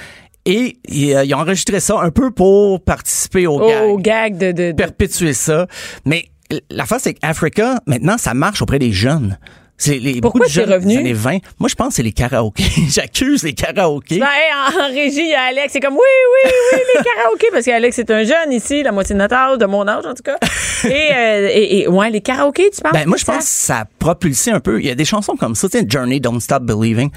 [0.44, 4.52] Et ils, euh, ont enregistré ça un peu pour participer au gag, Au gag de.
[4.52, 5.66] de, de- perpétuer ça.
[6.04, 6.26] Mais
[6.70, 9.38] la face, c'est qu'Africa, maintenant, ça marche auprès des jeunes.
[9.78, 10.94] C'est les, beaucoup Pourquoi de c'est jeunes revenu?
[10.94, 11.38] des années 20.
[11.58, 12.62] Moi, je pense que c'est les karaokés.
[12.88, 14.18] J'accuse les karaokés.
[14.20, 15.72] Ben, hey, en, en régie, il y a Alex.
[15.72, 17.48] C'est comme oui, oui, oui, les karaokés.
[17.52, 20.14] Parce qu'Alex est un jeune ici, la moitié de notre âge, de mon âge en
[20.14, 20.36] tout cas.
[20.84, 22.94] Et, euh, et, et ouais, les karaokés, tu parles?
[22.94, 24.78] Ben, moi, je pense que ça a propulsé un peu.
[24.80, 27.10] Il y a des chansons comme ça, tu sais, Journey, Don't Stop Believing.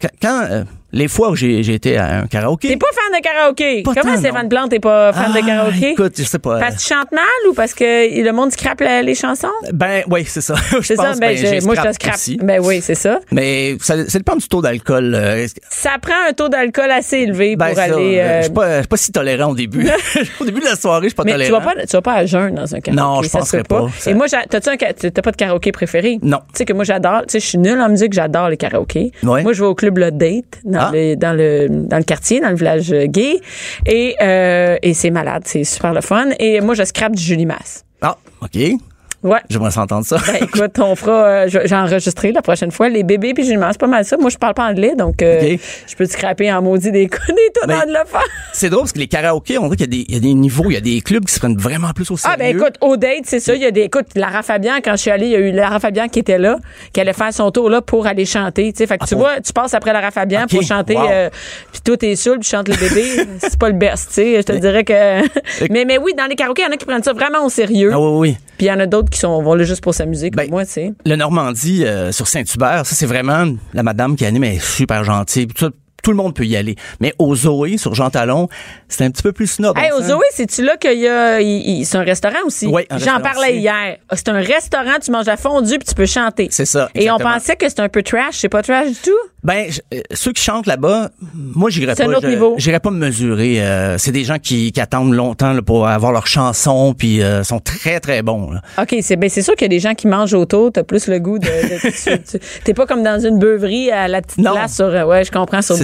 [0.00, 2.68] Quand, quand, euh, les fois où j'ai été à un karaoké.
[2.68, 3.82] T'es pas fan de karaoké.
[3.82, 4.48] Pas Comment tant, Stéphane.
[4.48, 5.90] Plante t'es pas fan de Ah, karaoké?
[5.90, 6.58] Écoute, je sais pas.
[6.58, 9.48] Parce que tu chantes mal ou parce que le monde scrape les chansons?
[9.72, 10.54] Ben, oui, c'est ça.
[10.70, 12.14] Je C'est pense, ça, ben, ben, je- moi je te scrap scrape.
[12.14, 12.38] aussi.
[12.42, 13.20] Ben oui, c'est ça.
[13.30, 15.14] Mais ça, ça dépend du taux d'alcool.
[15.14, 18.18] euh, Ça prend un taux d'alcool assez élevé ben, pour ça, aller.
[18.18, 19.86] euh, euh, je suis pas, je suis pas si tolérant au début.
[20.40, 21.60] au début de la soirée, je suis pas mais tu tolérant.
[21.60, 22.90] vas pas, tu vas pas à jeun dans un karaoké.
[23.02, 23.82] Non, je penserais pas.
[23.82, 24.10] pas.
[24.10, 26.18] Et moi, t'as-tu un, ca- t'as pas de karaoké préféré?
[26.22, 26.38] Non.
[26.52, 29.12] Tu sais que moi, j'adore, tu sais, je suis nulle en musique, j'adore les karaokés.
[29.22, 30.90] Moi, je vais au club Le Date, dans, Ah.
[30.92, 33.40] le, dans le, dans le quartier, dans le village gay.
[33.86, 36.28] Et, euh, et c'est malade, c'est super le fun.
[36.38, 37.84] Et moi, je scrape du Julie Masse.
[38.02, 38.58] Ah, OK.
[39.22, 39.38] Ouais.
[39.50, 40.16] J'aimerais s'entendre ça.
[40.26, 43.80] Ben, écoute, on fera, euh, j'ai enregistré la prochaine fois les bébés puis Masse, c'est
[43.80, 44.16] pas mal ça.
[44.16, 45.56] Moi, je parle pas anglais, donc euh,
[45.86, 48.24] je peux te scraper en maudit des, des tonnes Ben, de le faire.
[48.52, 50.20] c'est drôle parce que les karaokés, on dirait qu'il y, a des- il y a
[50.20, 52.34] des niveaux, il y a des clubs qui se prennent vraiment plus au sérieux.
[52.34, 53.54] Ah ben écoute, au date, c'est ça.
[53.54, 53.82] Il y a des.
[53.82, 56.38] Écoute, Lara Fabian, quand je suis allée, il y a eu Lara Fabian qui était
[56.38, 56.56] là,
[56.92, 58.72] qui allait faire son tour là pour aller chanter.
[58.72, 59.20] Tu fait que tu bon?
[59.20, 60.94] vois, tu passes après Lara Fabian pour chanter.
[60.96, 61.06] wow.
[61.10, 61.30] euh,
[61.72, 63.26] puis toi t'es saoul, puis tu chantes le bébé.
[63.38, 64.36] c'est pas le best, tu sais.
[64.36, 65.72] Je te dirais que.
[65.72, 67.50] mais mais oui, dans les karaokés, il y en a qui prennent ça vraiment au
[67.50, 67.90] sérieux.
[67.92, 68.36] Ah oui, oui.
[68.56, 70.34] Puis il y en a d'autres qui sont vont là juste pour sa musique.
[70.36, 70.92] Ben, moi, tu sais.
[71.04, 73.44] Le Normandie euh, sur Saint-Hubert, ça c'est vraiment
[73.74, 75.46] la madame qui anime, elle est super gentille.
[75.46, 75.74] Puis tout-
[76.10, 76.74] tout le monde peut y aller.
[76.98, 78.48] Mais au Zoé, sur Jean Talon,
[78.88, 79.78] c'est un petit peu plus snob.
[79.78, 80.02] Hey, on au.
[80.02, 81.40] Zoé, c'est-tu là qu'il y a.
[81.40, 82.66] il- il- c'est un restaurant aussi?
[82.66, 83.58] Oui, J'en parlais aussi.
[83.58, 83.98] hier.
[84.08, 86.48] Ah, C'est un restaurant, tu manges à fondue puis tu peux chanter.
[86.50, 88.38] C'est ça, Et on pensait que c'était un peu trash.
[88.38, 89.10] C'est pas trash du tout?
[89.44, 92.10] Ben, je- euh, ceux qui chantent là-bas, moi, j'irais C'est pas.
[92.10, 92.54] un autre je- niveau.
[92.58, 93.62] J'irais pas me mesurer.
[93.64, 97.42] euh, c'est des gens qui, qui attendent longtemps là, pour avoir leur chanson, puis euh,
[97.44, 98.50] sont très très bons.
[98.50, 98.60] là.
[98.82, 101.06] OK, c'est ben, c'est sûr qu'il y a des gens qui mangent autour, t'as plus
[101.06, 101.46] le goût de.
[102.64, 104.52] T'es pas comme dans une beuverie à la petite Non.
[104.52, 104.86] place sur.
[104.86, 105.76] euh, Ouais, je comprends sur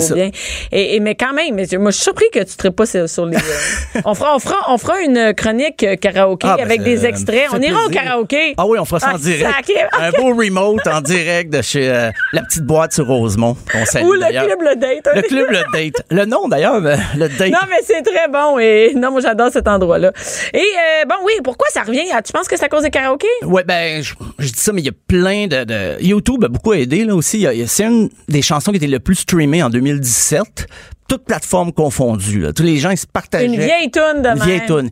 [0.72, 3.26] Et, et mais quand même, moi je suis surpris que tu ne pas sur, sur
[3.26, 3.37] les.
[3.37, 7.05] euh, on fera, on fera, on fera une chronique euh, karaoké Ah, ben, avec des
[7.07, 7.48] extraits.
[7.52, 8.55] On ira au karaoké.
[8.57, 9.46] Ah oui, on fera ça Ah, en direct.
[9.55, 9.74] sacré.
[10.00, 13.57] Un beau remote en direct de chez euh, la petite boîte sur Rosemont.
[13.85, 15.09] salue, Ou le club le date.
[15.14, 16.02] Le club Le Date.
[16.11, 17.50] Le nom d'ailleurs, le Date.
[17.50, 18.59] Non, mais c'est très bon.
[18.59, 20.12] Et non, moi, j'adore cet endroit-là.
[20.52, 22.02] Et euh, bon, oui, pourquoi ça revient?
[22.12, 23.26] Ah, Tu penses que c'est à cause des karaokés?
[23.44, 26.48] Ouais, ben, je, je dis ça, mais il y a plein de, de- YouTube a
[26.48, 27.46] beaucoup aidé là aussi.
[27.66, 29.70] C'est une des chansons qui était le plus streamée en
[30.01, 30.67] 2017,
[31.09, 32.41] toutes plateformes confondues.
[32.41, 32.53] Là.
[32.53, 33.47] Tous les gens ils se partageaient.
[33.47, 34.67] Une vieille toune de Une vieille même.
[34.67, 34.91] toune.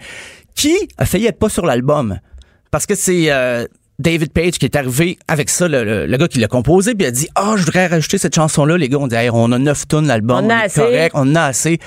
[0.55, 2.19] Qui a failli être pas sur l'album?
[2.71, 3.67] Parce que c'est euh,
[3.99, 7.05] David Page qui est arrivé avec ça, le, le- le gars qui l'a composé, puis
[7.05, 8.77] il a dit ah je voudrais rajouter cette chanson là.
[8.77, 10.81] Les gars ont dit Hey, on a neuf tonnes l'album, On a est assez.
[10.81, 11.79] correct, on a assez.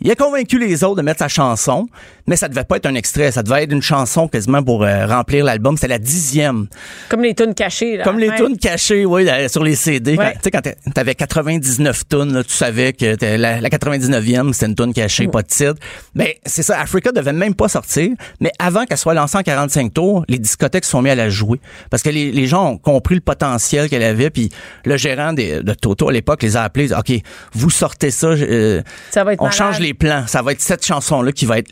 [0.00, 1.86] Il a convaincu les autres de mettre sa chanson,
[2.26, 5.06] mais ça devait pas être un extrait, ça devait être une chanson quasiment pour euh,
[5.06, 5.76] remplir l'album.
[5.76, 6.66] C'était la dixième.
[7.08, 7.96] Comme les tunes cachées.
[7.98, 8.36] Là, Comme les Ouais.
[8.36, 10.16] tunes cachées, oui, là, sur les CD.
[10.16, 10.32] Ouais.
[10.34, 14.66] Tu sais, quand t'a- t'avais 99 tunes, là, tu savais que la, la 99e, c'était
[14.66, 15.74] une tune cachée, pas de titre.
[16.14, 18.10] Mais c'est ça, Africa devait même pas sortir.
[18.40, 21.28] Mais avant qu'elle soit lancée en 45 tours, les discothèques se sont mis à la
[21.28, 21.60] jouer.
[21.90, 24.30] Parce que les, les gens ont compris le potentiel qu'elle avait.
[24.30, 24.50] Puis
[24.84, 26.92] le gérant des- de Toto, à l'époque, les a appelés.
[26.92, 27.12] OK,
[27.52, 28.28] vous sortez ça.
[28.28, 29.58] euh, Ça va être on malade.
[29.58, 30.24] change les plans.
[30.26, 31.70] Ça va être cette chanson-là qui va être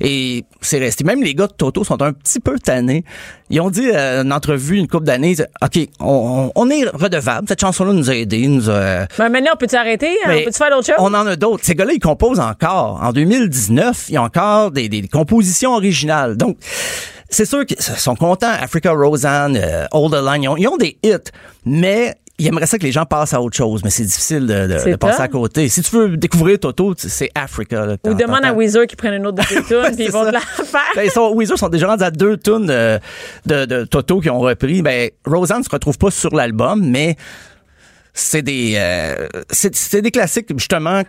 [0.00, 1.04] Et c'est resté.
[1.04, 3.04] Même les gars de Toto sont un petit peu tannés.
[3.50, 7.46] Ils ont dit euh, une entrevue une couple d'années, OK, on, est redevable.
[7.48, 9.06] Cette chanson-là nous a aidés, nous a...
[9.18, 10.16] Mais maintenant, on peut-tu arrêter?
[10.24, 10.30] hein?
[10.30, 10.96] On peut-tu faire d'autres choses?
[10.98, 11.64] On en a d'autres.
[11.64, 13.00] Ces gars-là, ils composent encore.
[13.02, 16.36] En 2019, ils ont encore des, des compositions originales.
[16.36, 16.58] Donc,
[17.28, 18.52] c'est sûr qu'ils sont contents.
[18.60, 21.16] Africa Roseanne, All the Line, ils ont, ils ont des hits.
[21.64, 23.82] Mais ils aimeraient ça que les gens passent à autre chose.
[23.84, 25.68] Mais c'est difficile de, de- de passer à côté.
[25.68, 27.86] Si tu veux découvrir Toto, c'est Africa.
[27.86, 28.52] là, Ou demande à.
[28.52, 30.80] Weezer qu'ils prennent une autre de tunes, puis ils vont te la faire.
[30.96, 32.98] Ben, ils sont, Weezer sont déjà rendus à deux tunes de,
[33.46, 34.82] de, de Toto qui ont repris.
[34.82, 37.16] Ben, Roseanne se retrouve pas sur l'album, mais
[38.12, 41.02] c'est des, euh, c'est, des classiques, justement.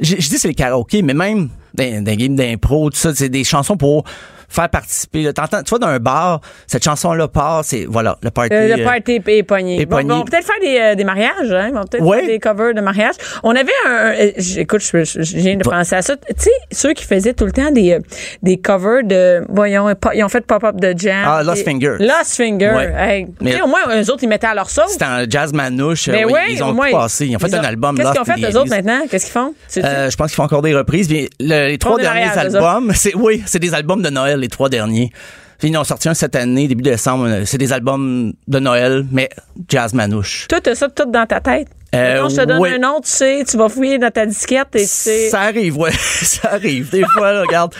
[0.00, 3.28] Je, je dis c'est les karaokés, mais même dans les games d'impro, tout ça, c'est
[3.28, 4.04] des chansons pour
[4.50, 5.22] faire participer.
[5.22, 5.32] là.
[5.32, 8.52] Tu vois, dans un bar, cette chanson-là part, c'est, voilà, le party.
[8.52, 9.86] Euh, le euh, party est pogné.
[9.86, 10.02] Bon.
[10.02, 11.70] Bon, on peut-être faire des, euh, des mariages, hein?
[11.74, 12.18] On peut-être Ouais.
[12.18, 13.14] faire des covers de mariage.
[13.42, 16.16] On avait un, euh, écoute, je, je- je viens de penser à ça.
[16.16, 17.98] Tu sais, ceux qui faisaient tout le temps des,
[18.42, 21.22] des covers de, voyons, ils ont fait Pop-Up de Jam.
[21.24, 21.96] Ah, Lost Fingers.
[22.00, 22.38] Lost.
[22.40, 22.92] Ouais.
[22.96, 24.90] Hey, Mais- au moins, eux autres, ils mettaient à leur sauce.
[24.92, 26.08] C'était un jazz manouche.
[26.08, 27.26] Ben euh, oui, ils ont tout passé.
[27.26, 27.96] Ils ont fait un album.
[27.96, 28.70] Qu'est-ce qu'ils ont fait, eux autres, 80s.
[28.70, 29.00] maintenant?
[29.10, 29.54] Qu'est-ce qu'ils font?
[29.78, 31.08] Euh, je pense qu'ils font encore des reprises.
[31.10, 31.28] Le-
[31.68, 35.12] les trois derniers albums, c'est oui, c'est des albums de Noël, les trois derniers.
[35.58, 37.42] Puis ils en ont sorti un cette année, début décembre.
[37.44, 39.28] C'est des albums de Noël, mais
[39.68, 40.46] jazz manouche.
[40.48, 41.68] Toi, t'as ça tout dans ta tête?
[41.92, 42.74] Euh, je te donne ouais.
[42.74, 45.28] un nom, tu sais, tu vas fouiller dans ta disquette et tu sais.
[45.28, 45.90] Ça arrive, ouais,
[46.22, 46.88] ça arrive.
[46.90, 47.74] Des fois, là, regarde,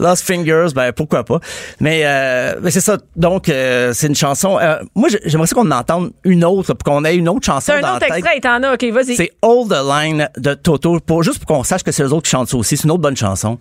[0.00, 1.38] Lost Fingers, ben pourquoi pas.
[1.80, 2.98] Mais, euh, mais c'est ça.
[3.14, 4.58] Donc, euh, c'est une chanson.
[4.60, 7.46] euh, moi, j'ai- j'aimerais ça qu'on en entende une autre, pour qu'on ait une autre
[7.46, 8.24] chanson C'est un dans autre la tête.
[8.26, 8.74] extrait, t'en as.
[8.74, 9.14] OK, vas-y.
[9.14, 12.24] C'est All the Line de Toto, pour, juste pour qu'on sache que c'est eux autres
[12.24, 12.76] qui chantent ça aussi.
[12.76, 13.58] C'est une autre bonne chanson.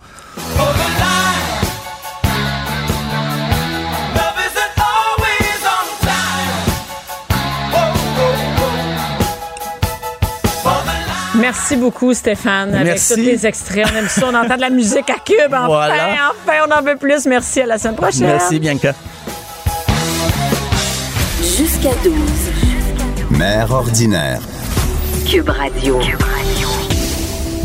[0.57, 1.20] Love
[11.51, 13.85] Merci beaucoup, Stéphane, avec tous les extraits.
[13.91, 15.35] On aime ça, on entend de la musique à cube.
[15.53, 16.31] Enfin, Voilà.
[16.31, 17.25] enfin, on en veut plus.
[17.25, 18.27] Merci, à la semaine prochaine.
[18.27, 18.93] Merci, Bianca.
[21.41, 22.13] Jusqu'à 12.
[23.37, 24.39] Mère ordinaire.
[25.29, 25.99] Cube Radio.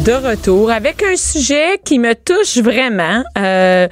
[0.06, 3.24] De retour avec un sujet qui me touche vraiment.
[3.36, 3.88] Euh,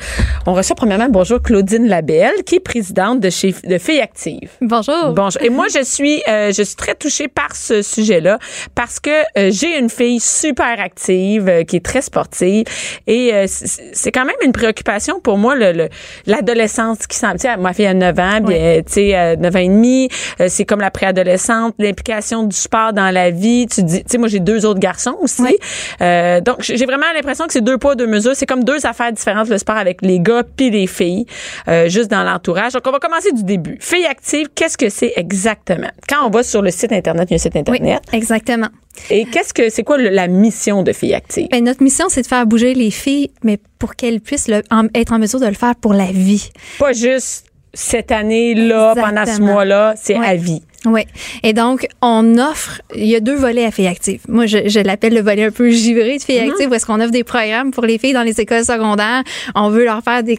[0.46, 4.50] on reçoit premièrement bonjour Claudine Labelle, qui est présidente de chez de Filles Actives.
[4.60, 5.12] Bonjour.
[5.12, 5.42] Bonjour.
[5.42, 8.38] Et moi, je suis, euh, je suis très touchée par ce sujet-là
[8.76, 12.66] parce que euh, j'ai une fille super active euh, qui est très sportive
[13.08, 15.88] et euh, c'est quand même une préoccupation pour moi le le-
[16.26, 17.32] l'adolescence qui s'en.
[17.58, 18.54] Ma fille a 9 ans, Oui.
[18.54, 20.08] bien, tu sais, euh, 9 ans et demi,
[20.40, 23.66] euh, c'est comme la préadolescente, l'implication du sport dans la vie.
[23.66, 25.42] Tu dis, tu sais, moi j'ai deux autres garçons aussi.
[25.42, 25.56] Oui.
[26.04, 28.32] Euh, donc j'ai vraiment l'impression que c'est deux poids deux mesures.
[28.36, 31.24] C'est comme deux affaires différentes le sport avec les gars puis les filles,
[31.68, 32.72] euh, juste dans l'entourage.
[32.74, 33.78] Donc on va commencer du début.
[33.80, 35.90] Filles actives, qu'est-ce que c'est exactement?
[36.08, 38.02] Quand on va sur le site internet, il y a un site Oui, internet.
[38.12, 38.68] exactement.
[39.10, 41.48] Et qu'est-ce que c'est quoi le- la mission de Filles actives?
[41.50, 44.86] Ben, notre mission, c'est de faire bouger les filles, mais pour qu'elles puissent le- en-
[44.94, 46.50] être en mesure de le faire pour la vie.
[46.78, 49.52] Pas juste cette année-là, pendant ce Exactement.
[49.52, 50.26] mois-là, c'est Ouais.
[50.26, 50.62] à vie.
[50.86, 51.02] Oui.
[51.42, 54.20] Et donc, on offre, il y a deux volets à Filles Actives.
[54.28, 56.50] Moi, je, je l'appelle le volet un peu givré de Filles Mm-hmm.
[56.50, 59.22] Actives, où est-ce qu'on offre des programmes pour les filles dans les écoles secondaires.
[59.54, 60.38] On veut leur faire des,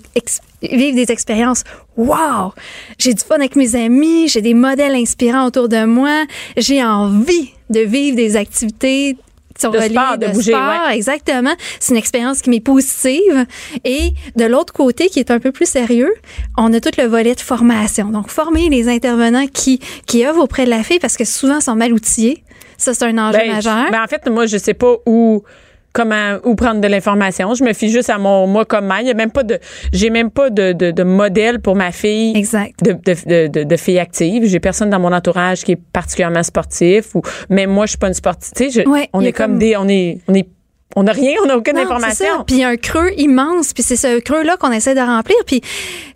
[0.61, 1.63] vivre des expériences.
[1.97, 2.53] Wow!
[2.97, 6.25] J'ai du fun avec mes amis, j'ai des modèles inspirants autour de moi,
[6.57, 9.17] j'ai envie de vivre des activités
[9.61, 10.95] sont De reliées sport, de bouger, sport, ouais.
[10.97, 11.53] exactement.
[11.79, 13.45] C'est une expérience qui m'est positive.
[13.83, 16.13] Et de l'autre côté, qui est un peu plus sérieux,
[16.57, 18.09] on a tout le volet de formation.
[18.09, 21.63] Donc, former les intervenants qui, qui œuvrent auprès de la fille parce que souvent, ils
[21.63, 22.43] sont mal outillés.
[22.77, 23.85] Ça, c'est un enjeu Ben, majeur.
[23.87, 25.43] je- ben, en fait, moi, je sais pas où
[25.95, 27.53] comment où prendre de l'information.
[27.55, 28.99] Je me fie juste à mon moi comme mère.
[29.01, 29.57] Il y a même pas de
[29.93, 32.83] j'ai même pas de, de, de modèle pour ma fille Exact.
[32.83, 34.45] de, de, de, de, fille active.
[34.45, 38.09] J'ai personne dans mon entourage qui est particulièrement sportif ou même moi je suis pas
[38.09, 38.51] une sportive.
[38.55, 40.47] Tu sais, je- Ouais, on est comme, comme- des on est on est
[40.95, 42.43] on n'a rien, on n'a aucune Non, information.
[42.47, 45.35] Puis il y a un creux immense, puis c'est ce creux-là qu'on essaie de remplir.
[45.45, 45.67] Puis, tu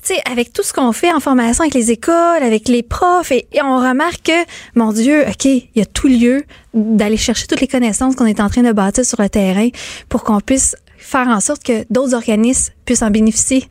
[0.03, 3.47] sais, avec tout ce qu'on fait en formation avec les écoles, avec les profs, et,
[3.51, 7.61] et on remarque que, mon Dieu, OK, il y a tout lieu d'aller chercher toutes
[7.61, 9.67] les connaissances qu'on est en train de bâtir sur le terrain
[10.07, 10.75] pour qu'on puisse
[11.09, 13.65] faire en sorte que d'autres organismes puissent en bénéficier.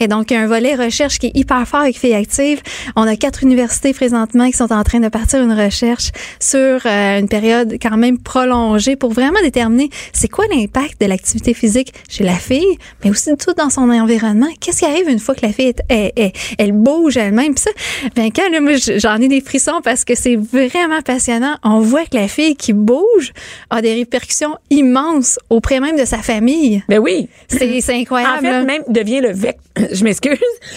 [0.00, 2.62] Et donc, il y a un volet recherche qui est hyper fort avec Filles Actives.
[2.96, 7.18] On a quatre universités présentement qui sont en train de partir une recherche sur euh,
[7.18, 12.24] une période quand même prolongée pour vraiment déterminer c'est quoi l'impact de l'activité physique chez
[12.24, 14.48] la fille, mais aussi tout dans son environnement.
[14.60, 17.54] Qu'est-ce qui arrive une fois que la fille, est- elle bouge elle-même?
[17.54, 17.70] Puis ça,
[18.16, 21.56] ben quand là, moi, j'en ai des frissons parce que c'est vraiment passionnant.
[21.62, 23.32] On voit que la fille qui bouge
[23.70, 26.81] a des répercussions immenses auprès même de sa famille.
[26.88, 27.28] Ben oui.
[27.48, 28.38] C'est incroyable.
[28.38, 28.64] En fait, là.
[28.64, 29.88] même devient le vecteur.
[29.92, 30.38] Je m'excuse.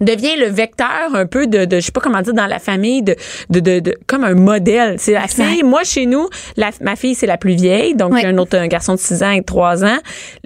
[0.00, 3.02] devient le vecteur un peu de, de je sais pas comment dire dans la famille
[3.02, 3.14] de
[3.50, 7.14] de, de, de- comme un modèle c'est la fille moi chez nous la, ma fille
[7.14, 9.84] c'est la plus vieille donc a un autre un garçon de 6 ans et 3
[9.84, 9.98] ans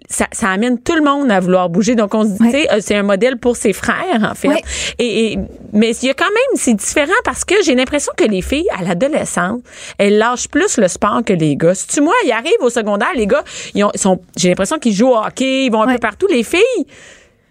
[0.09, 1.95] ça, ça amène tout le monde à vouloir bouger.
[1.95, 4.49] Donc on se dit euh, c'est un modèle pour ses frères en fait.
[4.49, 4.63] Ouais.
[4.99, 5.39] et, et-
[5.73, 8.69] mais il y a quand même c'est différent parce que j'ai l'impression que les filles
[8.79, 9.61] à l'adolescence
[9.99, 11.75] elles lâchent plus le sport que les gars.
[11.75, 13.43] Si tu moi ils arrivent au secondaire les gars
[13.75, 16.27] ils, ont, sont j'ai l'impression qu'ils jouent au hockey ils vont un peu partout.
[16.31, 16.87] Les filles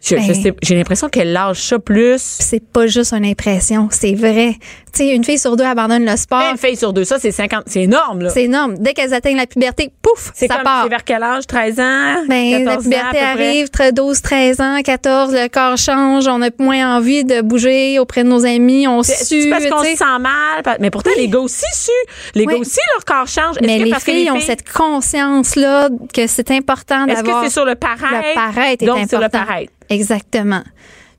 [0.06, 0.34] je- je Ben.
[0.44, 4.56] sais- j'ai l'impression qu'elles lâchent ça plus c'est pas juste une impression, c'est vrai.
[4.94, 6.42] Tu sais, une fille sur deux abandonne le sport.
[6.52, 8.76] une fille sur deux ça c'est 50 c'est énorme là C'est énorme.
[8.78, 10.84] Dès qu'elles atteignent la puberté, pouf, c'est ça comme part.
[10.84, 11.46] c'est vers quel âge?
[11.48, 12.24] 13 ans?
[12.30, 13.20] Ben, 14 la ans, puberté près?
[13.20, 18.00] arrive, très 12, 13 ans, 14, le corps change, on a moins envie de bouger
[18.00, 21.28] auprès de nos amis, on sue, c'est parce qu'on se sent mal mais pourtant les
[21.28, 21.92] gars aussi suent
[22.36, 22.54] les Oui.
[22.54, 26.28] gars aussi leur corps change Mais que les parce que filles ont cette conscience-là que
[26.28, 27.44] c'est important est-ce que d'avoir...
[27.44, 28.06] c'est sur le paraître?
[28.30, 29.10] Le paraître est donc important.
[29.10, 30.66] sur le paraître Exactement.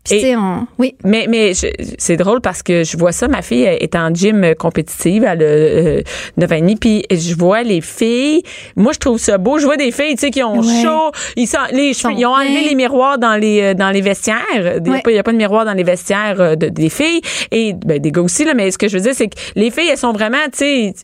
[0.06, 0.66] Puis, Et- tu sais, on...
[0.78, 0.94] Oui.
[1.04, 1.52] Mais, mais
[1.98, 5.42] c'est drôle parce que je vois ça, ma fille est en gym euh, compétitive, elle
[5.42, 6.02] a euh,
[6.36, 8.42] 9 ans et demi, puis je vois les filles,
[8.76, 10.82] moi je trouve ça beau, je vois des filles, tu sais, qui ont Ouais.
[10.82, 12.68] chaud, ils, sont, les, Sont ils ont enlevé bien.
[12.68, 15.18] les miroirs dans les euh, dans les vestiaires, il n'y a, Ouais.
[15.18, 18.22] a pas de miroir dans les vestiaires euh, de, des filles, et ben, des gars
[18.22, 20.38] aussi, là, mais ce que je veux dire, c'est que les filles, elles sont vraiment,
[20.52, 20.94] tu sais,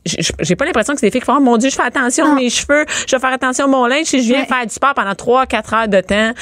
[0.40, 2.24] j'ai pas l'impression que c'est des filles qui font, oh, mon Dieu, je fais attention
[2.32, 4.46] à mes cheveux, je vais faire attention à mon linge, si je viens Ouais.
[4.46, 6.32] faire du sport pendant 3-4 heures de temps,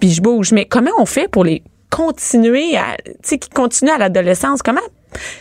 [0.00, 0.52] puis je bouge.
[0.52, 4.62] Mais comment on fait pour les continuer à, tu sais, qui continuent à l'adolescence?
[4.62, 4.80] Comment?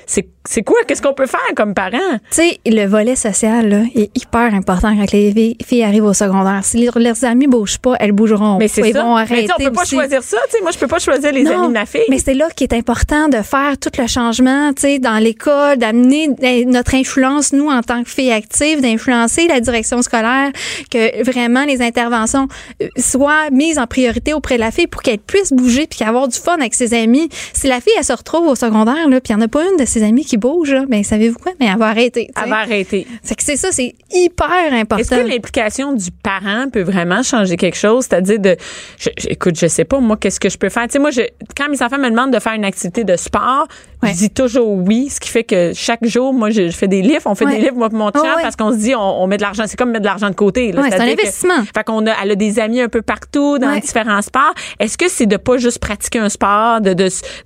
[0.06, 0.78] C'est, c'est quoi?
[0.88, 1.98] Qu'est-ce qu'on peut faire comme parents?
[2.32, 6.62] Tu sais, le volet social là, est hyper important quand les filles- arrivent au secondaire.
[6.64, 8.58] Si leurs, amis bougent pas, elles bougeront.
[8.58, 9.04] Mais c'est ça.
[9.04, 9.96] vont mais on peut pas aussi.
[9.96, 10.38] choisir ça.
[10.50, 12.02] Tu sais, moi, je peux pas choisir les Non, amis de ma fille.
[12.10, 15.78] Mais c'est là qu'il est important de faire tout le changement, tu sais, dans l'école,
[15.78, 20.52] d'amener eh, notre influence, nous, en tant que filles actives, d'influencer la direction scolaire,
[20.90, 22.48] que vraiment les interventions
[22.82, 26.28] euh, soient mises en priorité auprès de la fille pour qu'elle puisse bouger puis avoir
[26.28, 27.30] du fun avec ses amis.
[27.54, 29.64] Si la fille, elle se retrouve au secondaire, là, puis il n'y en a pas
[29.64, 31.52] une de ses amis qui bouge, là, ben savez-vous quoi?
[31.60, 32.28] Mais elle va arrêter.
[32.28, 32.44] tu sais.
[32.46, 33.08] Elle va arrêter.
[33.24, 34.98] C'est que c'est ça, c'est hyper important.
[35.02, 38.06] Est-ce que l'implication du parent peut vraiment changer quelque chose?
[38.10, 38.56] C'est-à-dire de,
[38.98, 40.84] je, je- écoute, je sais pas, moi, qu'est-ce que je peux faire?
[40.84, 41.22] Tu sais, moi, je,
[41.56, 43.68] quand mes enfants me demandent de faire une activité de sport,
[44.04, 44.10] Ouais.
[44.14, 47.02] je dis toujours oui, ce qui fait que chaque jour, moi, je, je fais des
[47.02, 47.56] livres, on fait Ouais.
[47.56, 48.44] des livres, moi, pour mon Oh, ouais.
[48.44, 50.36] parce qu'on se dit, on, on met de l'argent, c'est comme mettre de l'argent de
[50.36, 50.72] côté.
[50.72, 50.84] là.
[50.84, 51.64] C'est un C'est-à-dire que- investissement.
[51.76, 54.54] fait qu'on a, elle a des amis un peu partout dans différents sports.
[54.80, 56.94] Est-ce que c'est de pas juste pratiquer un sport, de,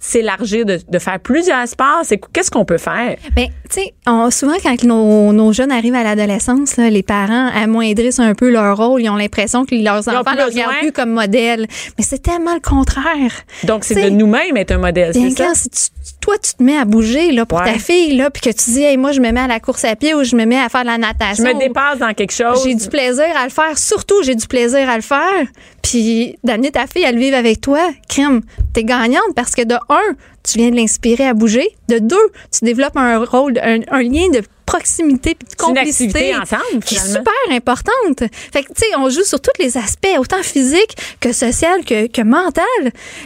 [0.02, 2.02] s'élargir, de, de faire plusieurs sports?
[2.04, 3.18] C'est, qu'est-ce qu'on peut faire?
[3.36, 3.94] Ben, tu sais,
[4.32, 9.02] souvent quand nos, nos jeunes arrivent à l'adolescence, les parents amoindrissent un peu leur rôle.
[9.02, 11.68] Ils ont l'impression que leurs ont enfants ne regardent plus comme modèle.
[11.98, 13.32] Mais c'est tellement le contraire.
[13.64, 15.54] Donc, c'est de nous-mêmes être un modèle, c'est ça?
[15.56, 17.74] si tu- toi, tu te mets à bouger là, pour Ouais.
[17.74, 19.84] ta fille, là, puis que tu dis, hey, moi, je me mets à la course
[19.84, 21.44] à pied ou je me mets à faire de la Je natation.
[21.44, 22.62] me dépasse dans quelque chose.
[22.64, 23.78] J'ai du plaisir à le faire.
[23.78, 25.46] Surtout, j'ai du plaisir à le faire.
[25.82, 28.42] Puis d'amener ta fille à le vivre avec toi, crème,
[28.74, 31.68] t'es gagnante parce que de un, tu viens de l'inspirer à bouger.
[31.90, 32.16] De deux,
[32.52, 37.00] tu développes un rôle, un, un lien de proximité puis de complicité ensemble, qui est
[37.14, 38.20] super importante.
[38.54, 42.08] Fait que, tu sais, on joue sur tous les aspects, autant physique que social que,
[42.08, 42.64] que mental.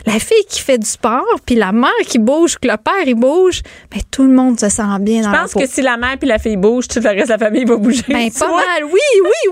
[0.06, 3.16] La fille qui fait du sport, puis la mère qui bouge, que le père, il
[3.16, 3.62] bouge,
[3.92, 6.28] ben, tout le monde se sent bien dans Je pense que si la mère puis
[6.28, 8.04] la fille bougent, tout le reste de la famille va bouger.
[8.08, 8.58] Ben, pas vois?
[8.58, 8.84] mal.
[8.86, 9.52] Oui, oui,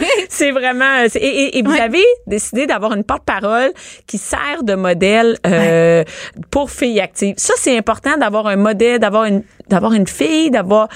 [0.00, 0.06] oui.
[0.28, 1.04] C'est vraiment.
[1.14, 1.80] Et, et- et vous Ouais.
[1.80, 3.72] avez décidé d'avoir une porte-parole
[4.06, 6.04] qui sert de modèle euh,
[6.50, 7.34] pour filles actives.
[7.38, 10.88] Ça, c'est important d'avoir un modèle, d'avoir une, d'avoir une fille, d'avoir.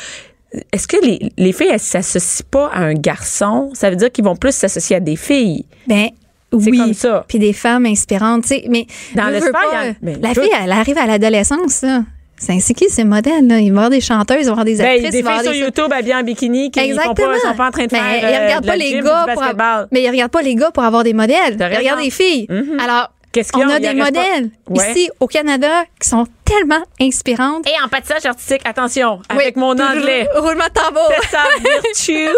[0.72, 3.70] Est-ce que les, les filles, elles s'associent pas à un garçon?
[3.74, 5.66] Ça veut dire qu'ils vont plus s'associer à des filles.
[5.86, 6.08] Ben,
[6.50, 6.78] C'est oui.
[6.78, 7.24] comme ça.
[7.28, 8.64] Puis des femmes inspirantes, tu sais.
[8.68, 10.40] Mais Dans le sport, pas, ben, la tout.
[10.42, 12.02] fille, elle arrive à l'adolescence, là.
[12.40, 13.58] C'est ainsi qui ces modèles, là.
[13.58, 15.24] Il va y avoir des chanteuses, il va y avoir des Ben, actrices, des il
[15.24, 17.14] va y filles sur des YouTube habillées en bikini qui Exactement.
[17.16, 19.04] font pas, sont pas en train de Mais faire ils euh, de pas les gym,
[19.04, 21.56] gars pour avoir, mais ils regardent pas les gars pour avoir des modèles.
[21.58, 22.46] Ils regardent les filles.
[22.48, 22.78] Mhm.
[22.80, 23.12] Alors,
[23.54, 23.78] on a?
[23.80, 24.90] des modèles Ouais.
[24.92, 27.66] ici au Canada qui sont tellement inspirantes.
[27.68, 29.42] Et en patissage artistique, attention, Oui.
[29.42, 30.28] avec mon anglais.
[30.36, 31.09] Roulement de tambour.
[31.20, 31.42] Tessa
[31.82, 32.28] Virtue.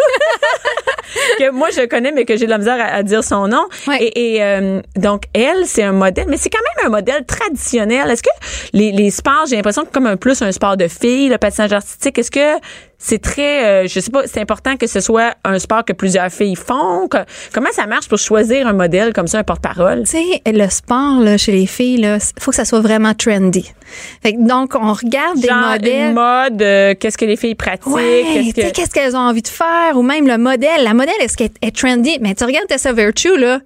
[1.38, 3.66] que moi, je connais, mais que j'ai de la misère à, à dire son nom.
[3.86, 3.98] Ouais.
[4.02, 8.10] Et, et, euh, donc, elle, c'est un modèle, mais c'est quand même un modèle traditionnel.
[8.10, 8.28] Est-ce que
[8.72, 11.72] les, les sports, j'ai l'impression que comme un plus un sport de filles, le patinage
[11.72, 12.60] artistique, est-ce que
[12.98, 16.30] c'est très, euh, je sais pas, c'est important que ce soit un sport que plusieurs
[16.30, 17.08] filles font?
[17.08, 20.02] Que- comment ça marche pour choisir un modèle comme ça, un porte-parole?
[20.04, 23.72] Tu sais, le sport là, chez les filles, il faut que ça soit vraiment trendy.
[24.22, 26.08] Fait que donc, on regarde des modèles.
[26.08, 27.86] une mode, euh, qu'est-ce que les filles pratiquent?
[27.86, 30.82] Ouais, qu'est-ce qu'elles ont envie de faire ou même le modèle.
[30.84, 32.18] La modèle, est-ce qu'elle est trendy?
[32.20, 33.60] Mais tu regardes Tessa Virtue, là,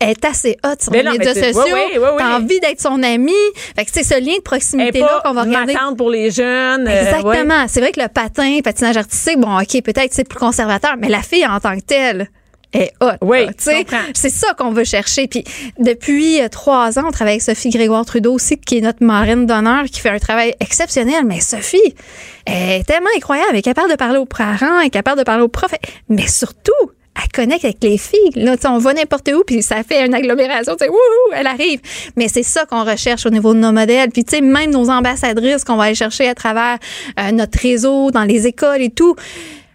[0.00, 1.62] elle est assez hot sur Mais les médias sociaux.
[1.74, 2.16] ouais, ouais, ouais.
[2.18, 3.32] T'as envie d'être son amie.
[3.76, 5.74] Fait que c'est ce lien de proximité-là qu'on va regarder.
[5.96, 6.86] pour les jeunes.
[6.86, 7.02] euh, ouais.
[7.06, 7.64] Exactement.
[7.68, 11.22] C'est vrai que le patin, patinage artistique, bon, OK, peut-être c'est plus conservateur, mais la
[11.22, 12.28] fille en tant que telle
[12.74, 13.16] est hot.
[13.22, 13.46] Oui.
[13.56, 15.28] C'est ça qu'on veut chercher.
[15.28, 15.44] Puis
[15.78, 19.46] depuis euh, trois ans, on travaille avec Sophie Grégoire Trudeau aussi, qui est notre marraine
[19.46, 21.24] d'honneur, qui fait un travail exceptionnel.
[21.24, 21.94] Mais Sophie
[22.46, 23.50] elle est tellement incroyable.
[23.52, 25.74] Elle est capable de parler aux parents, elle est capable de parler aux profs,
[26.08, 26.72] mais surtout,
[27.16, 28.30] elle connecte avec les filles.
[28.34, 30.76] Là, on va n'importe où, puis ça fait une agglomération.
[30.76, 30.86] Tu
[31.32, 31.80] elle arrive.
[32.16, 34.10] Mais c'est ça qu'on recherche au niveau de nos modèles.
[34.10, 36.78] Puis, tu sais, même nos ambassadrices qu'on va aller chercher à travers
[37.20, 39.14] euh, notre réseau, dans les écoles et tout,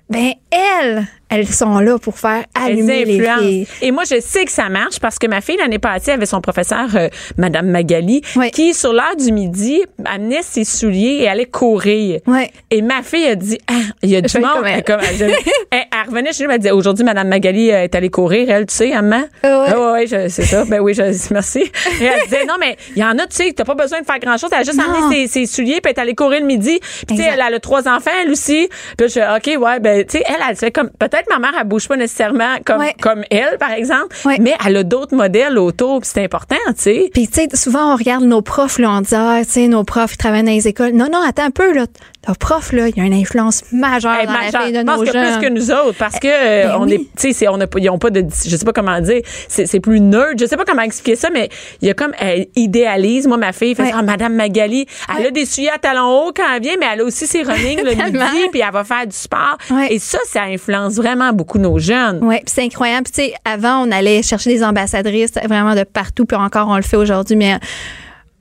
[0.09, 3.67] ben elles, elles sont là pour faire allumer les filles.
[3.81, 6.41] Et moi, je sais que ça marche parce que ma fille, l'année passée, avait son
[6.41, 7.07] professeur, euh,
[7.37, 8.21] Madame Magali,
[8.53, 12.19] qui, sur l'heure du midi, amenait ses souliers et allait courir.
[12.27, 12.51] Ouais.
[12.71, 14.49] Et ma fille a dit, ah, il y a du Je monde.
[14.55, 14.83] comme elle.
[14.83, 15.31] Comme- elle-
[15.71, 18.65] elle- elle revenait chez nous, elle disait, aujourd'hui, Madame Magali euh, est allée courir, elle,
[18.65, 19.23] tu sais, maman?
[19.43, 19.65] Ah ouais.
[19.69, 20.65] Ah ouais, ouais, je- c'est ça.
[20.65, 21.03] Ben oui, je,
[21.33, 21.59] merci.
[22.01, 24.05] Et elle disait, non, mais il y en a, tu sais, t'as pas besoin de
[24.05, 24.49] faire grand chose.
[24.51, 24.85] Elle a juste Non.
[24.93, 26.79] amené ses, ses souliers puis elle est allée courir le midi.
[27.07, 28.67] Puis, tu sais, elle, a trois enfants, elle aussi.
[28.97, 31.67] Puis je OK, ouais, ben, tu sais, elle, elle fait comme, peut-être ma mère, elle
[31.67, 32.95] bouge pas nécessairement comme, Ouais.
[33.01, 34.15] comme elle, par exemple.
[34.25, 34.37] Ouais.
[34.39, 37.09] Mais elle a d'autres modèles autour, c'est important, tu sais.
[37.13, 39.83] Puis, tu sais, souvent, on regarde nos profs, là, on dit, ah, tu sais, nos
[39.83, 40.91] profs, ils travaillent dans les écoles.
[40.93, 41.85] Non, non, attends un peu, là.
[42.27, 44.83] Nos profs, là, il y a une influence majeure Hey, dans la vie de je
[44.83, 46.93] pense nos que plus que nous autres, parce que euh, ben on oui.
[46.95, 49.65] est, tu sais, on a ils ont pas de, je sais pas comment dire, c'est
[49.65, 51.47] c'est plus nerd, je sais pas comment expliquer ça, mais
[51.81, 53.91] il y a comme, elle idéalise, moi, ma fille, fait Ouais.
[53.95, 55.27] ah, Madame Magali, elle Ouais.
[55.27, 57.79] a des souliers à talons hauts quand elle vient, mais elle a aussi ses running
[57.83, 59.57] le midi, puis elle va faire du sport.
[59.71, 59.93] Ouais.
[59.93, 62.19] Et ça, ça influence vraiment beaucoup nos jeunes.
[62.21, 63.07] Oui, c'est incroyable.
[63.07, 66.81] Tu sais, avant, on allait chercher des ambassadrices vraiment de partout, puis encore, on le
[66.81, 67.57] fait aujourd'hui, mais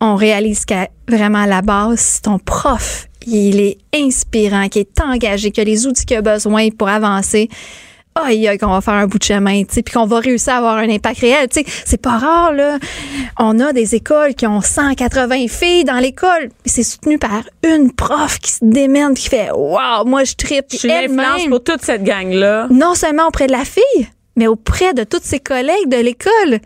[0.01, 3.07] on réalise qu'à vraiment à la base, si ton prof,
[3.37, 7.49] il est inspirant, qui est engagé, qui a les outils qu'il a besoin pour avancer.
[8.15, 10.55] Aïe, aïe, qu'on va faire un bout de chemin, tu sais, puis qu'on va réussir
[10.55, 11.47] à avoir un impact réel.
[11.49, 12.79] Tu sais, c'est pas rare, là.
[13.39, 16.49] On a des écoles qui ont 180 filles dans l'école.
[16.65, 20.67] C'est soutenu par une prof qui se démène, qui fait Waouh, moi, je tripe.
[20.73, 22.67] Je suis l'influence pour toute cette gang-là.
[22.71, 24.09] non seulement auprès de la fille,
[24.39, 26.61] mais auprès de tous ses collègues de l'école.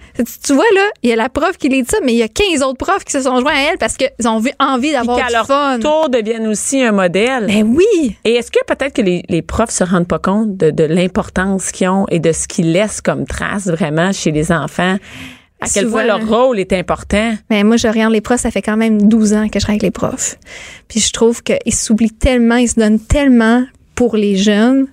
[0.45, 2.23] Tu, vois, là, il y a la prof qui les dit ça, mais il y
[2.23, 5.27] a 15 autres profs qui se sont joints à elle parce qu'ils ont envie d'avoir
[5.27, 5.79] du leur fun.
[5.81, 7.47] tour deviennent aussi un modèle.
[7.47, 8.17] Ben oui!
[8.25, 11.73] Et est-ce que peut-être que les, les profs se rendent pas compte de, de l'importance
[11.73, 14.99] qu'ils ont et de ce qu'ils laissent comme trace vraiment chez les enfants?
[15.61, 17.35] À quel point leur rôle est important?
[17.49, 19.77] Mais moi, je regarde les profs, ça fait quand même 12 ans que je travaille
[19.77, 20.37] avec les profs.
[20.89, 23.65] Puis je trouve qu'ils s'oublient tellement, ils se donnent tellement
[23.95, 24.89] pour les jeunes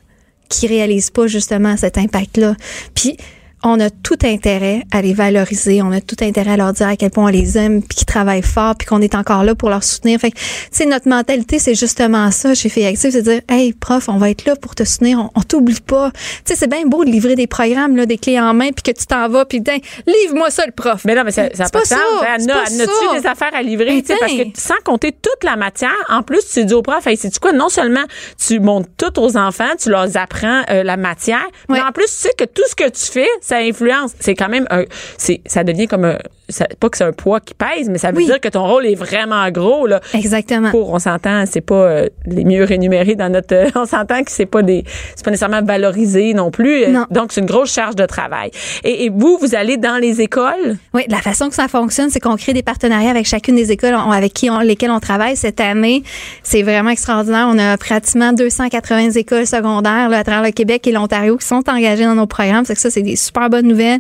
[0.50, 2.56] qui réalisent pas justement cet impact-là.
[2.96, 3.18] Puis
[3.64, 6.96] on a tout intérêt à les valoriser, on a tout intérêt à leur dire à
[6.96, 9.70] quel point on les aime, puis qu'ils travaillent fort, puis qu'on est encore là pour
[9.70, 10.20] leur soutenir.
[10.20, 13.42] Fait que, tu sais, notre mentalité, c'est justement ça chez Filles Actives, c'est de dire,
[13.50, 16.12] hey, prof, on va être là pour te soutenir, on, on t'oublie pas.
[16.12, 18.94] Tu sais, c'est bien beau de livrer des programmes, là, des clés en main, puis
[18.94, 19.62] que tu t'en vas, puis
[20.08, 21.02] livre-moi ça, le prof.
[21.06, 21.98] Mais non, mais ça n'a C'est pas pas de sens.
[22.22, 23.20] ça, Elle c'est a, pas elle a-tu ça.
[23.22, 23.86] des affaires à livrer?
[23.88, 26.82] Ben, tu sais, parce que sans compter toute la matière, en plus, tu dis au
[26.82, 27.52] prof, hey, c'est quoi?
[27.52, 28.04] Non seulement
[28.38, 32.12] tu montres tout aux enfants, tu leur apprends euh, la matière, mais en plus, tu
[32.12, 34.12] sais que tout ce que tu fais, ça influence.
[34.20, 34.84] C'est quand même un,
[35.18, 36.20] c'est, ça devient comme un-
[36.50, 38.26] ça- pas que c'est un poids qui pèse, mais ça veut Oui.
[38.26, 40.02] dire que ton rôle est vraiment gros, là.
[40.14, 40.72] Exactement.
[40.72, 43.54] Pour, on s'entend, c'est pas euh, les mieux rémunérés dans notre.
[43.56, 44.84] euh, on s'entend que c'est pas des,
[45.16, 46.84] c'est pas nécessairement valorisé non plus.
[46.84, 47.06] Euh, Non.
[47.12, 48.52] Donc c'est une grosse charge de travail.
[48.84, 50.78] Et, et vous, vous allez dans les écoles?
[50.94, 53.96] Oui, la façon que ça fonctionne, c'est qu'on crée des partenariats avec chacune des écoles
[53.96, 56.04] on- avec qui on, lesquelles on travaille cette année.
[56.44, 57.48] C'est vraiment extraordinaire.
[57.50, 61.64] On a pratiquement 280 écoles secondaires là, à travers le Québec et l'Ontario qui sont
[61.70, 62.66] engagées dans nos programmes.
[62.66, 64.00] C'est que ça, c'est des super bonnes nouvelles.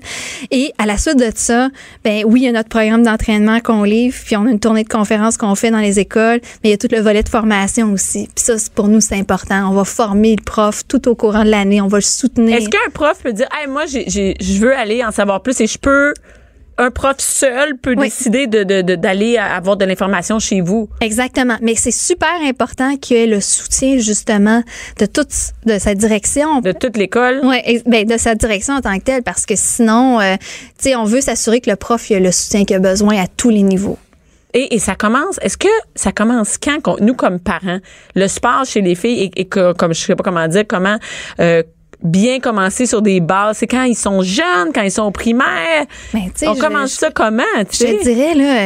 [0.51, 1.69] Et à la suite de ça,
[2.03, 4.83] ben oui, il y a notre programme d'entraînement qu'on livre, puis on a une tournée
[4.83, 7.29] de conférences qu'on fait dans les écoles, mais il y a tout le volet de
[7.29, 8.29] formation aussi.
[8.33, 9.69] Puis ça, pour nous, c'est important.
[9.69, 11.81] On va former le prof tout au courant de l'année.
[11.81, 12.55] On va le soutenir.
[12.55, 15.77] Est-ce qu'un prof peut dire, hey, moi, je veux aller en savoir plus et je
[15.77, 16.13] peux.
[16.81, 18.05] Un prof seul peut Oui.
[18.07, 20.87] décider de, de- de- d'aller avoir de l'information chez vous.
[21.01, 21.57] Exactement.
[21.61, 24.63] Mais c'est super important qu'il y ait le soutien, justement,
[24.97, 25.27] de toute
[25.65, 26.61] de sa direction.
[26.61, 27.41] De toute l'école.
[27.65, 30.35] Ex- ben, de sa direction en tant que telle, parce que sinon, euh,
[30.77, 33.21] tu sais, on veut s'assurer que le prof il a le soutien qu'il a besoin
[33.21, 33.97] à tous les niveaux.
[34.53, 37.79] Et, et ça commence, est-ce que ça commence quand, qu'on- nous comme parents,
[38.15, 40.97] le sport chez les filles et, et que, comme je sais pas comment dire, comment
[41.41, 41.61] euh,
[42.01, 45.85] bien commencer sur des bases, c'est quand ils sont jeunes, quand ils sont au primaire.
[46.13, 48.59] Ben, tu sais, On commence je- ça comment, Je dirais, là,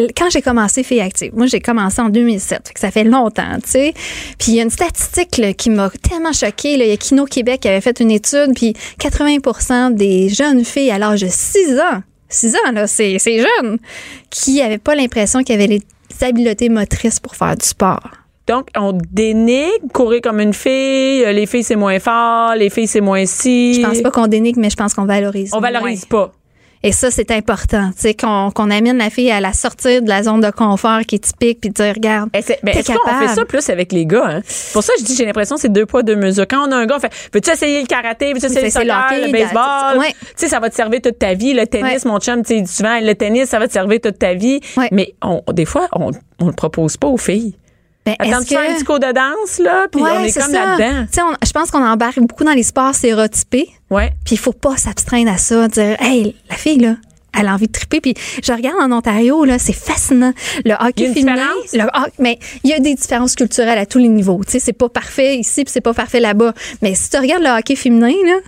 [0.00, 3.04] euh, quand j'ai commencé Filles Active, moi, j'ai commencé en 2007, fait que ça fait
[3.04, 3.94] longtemps, tu sais.
[4.38, 6.76] Puis il y a une statistique là, qui m'a tellement choquée.
[6.78, 6.84] Là.
[6.84, 10.90] Il y a Kino Québec qui avait fait une étude, puis 80% des jeunes filles
[10.90, 13.78] à l'âge de 6 ans, 6 ans, là, c'est c'est jeune,
[14.30, 15.82] qui n'avaient pas l'impression qu'ils avaient les
[16.22, 18.10] habiletés motrices pour faire du sport.
[18.50, 22.88] Donc, on dénigre courir comme une fille, euh, les filles c'est moins fort, les filles
[22.88, 23.74] c'est moins si.
[23.74, 25.50] Je pense pas qu'on dénigre, mais je pense qu'on valorise.
[25.54, 26.26] On valorise moins.
[26.26, 26.32] pas.
[26.82, 27.90] Et ça, c'est important.
[27.94, 31.16] Tu sais, qu'on amène la fille à la sortir de la zone de confort qui
[31.16, 34.06] est typique, puis de dire, regarde, Eh, ben, Est-ce qu'on fait ça plus avec les
[34.06, 34.24] gars?
[34.26, 34.40] Hein?
[34.72, 36.46] Pour ça, je dis, j'ai l'impression que c'est deux poids, deux mesures.
[36.48, 38.32] Quand on a un gars, on fait, veux-tu essayer le karaté?
[38.32, 39.98] Veux-tu essayer le soccer, le baseball?
[39.98, 40.08] ouais.
[40.18, 41.52] Tu sais, ça va te servir toute ta vie.
[41.52, 42.10] Le tennis, Ouais.
[42.10, 44.60] mon chum, tu sais, souvent, le tennis, ça va te servir toute ta vie.
[44.78, 44.88] Ouais.
[44.90, 47.56] Mais on, des fois, on, on le propose pas aux filles.
[48.18, 50.52] Ben, Attends, tu fais un petit cours de danse, là, puis Ouais, on est, comme
[50.52, 51.06] là-dedans.
[51.06, 53.68] Tu sais, on- je pense qu'on embarque beaucoup dans les sports stéréotypés.
[53.90, 54.12] Ouais.
[54.24, 56.96] Puis il faut pas s'abstraindre à ça, dire hey, la fille là,
[57.38, 58.00] elle a envie de triper.
[58.00, 60.32] Puis je regarde en Ontario là, c'est fascinant.
[60.64, 64.08] Le hockey féminin, le hockey- mais il y a des différences culturelles à tous les
[64.08, 64.40] niveaux.
[64.44, 66.52] Tu sais, c'est pas parfait ici, puis c'est pas parfait là-bas.
[66.82, 68.38] Mais si tu regardes le hockey féminin là,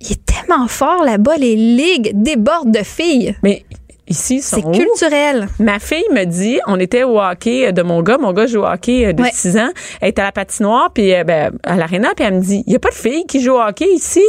[0.00, 3.36] il est tellement fort là-bas, les ligues débordent de filles.
[3.42, 3.64] Mais
[4.08, 5.48] ici, sont C'est culturel.
[5.58, 8.60] Ma fille me dit, on était au hockey euh, de mon gars, mon gars joue
[8.60, 9.30] au hockey euh, de Ouais.
[9.32, 12.40] 6 ans, elle est à la patinoire puis euh, ben, à l'aréna puis elle me
[12.40, 14.22] dit, il y a pas de fille qui joue au hockey ici?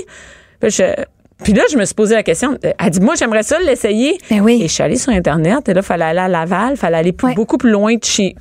[0.59, 1.03] Puis, je-
[1.43, 2.57] puis là, je me suis posé la question.
[2.61, 4.17] Elle dit, moi, j'aimerais ça l'essayer.
[4.29, 4.61] Ben oui.
[4.63, 7.27] Et je suis allée sur Internet et là, fallait aller à Laval, fallait aller plus-
[7.29, 7.35] Ouais.
[7.35, 8.35] beaucoup plus loin de chez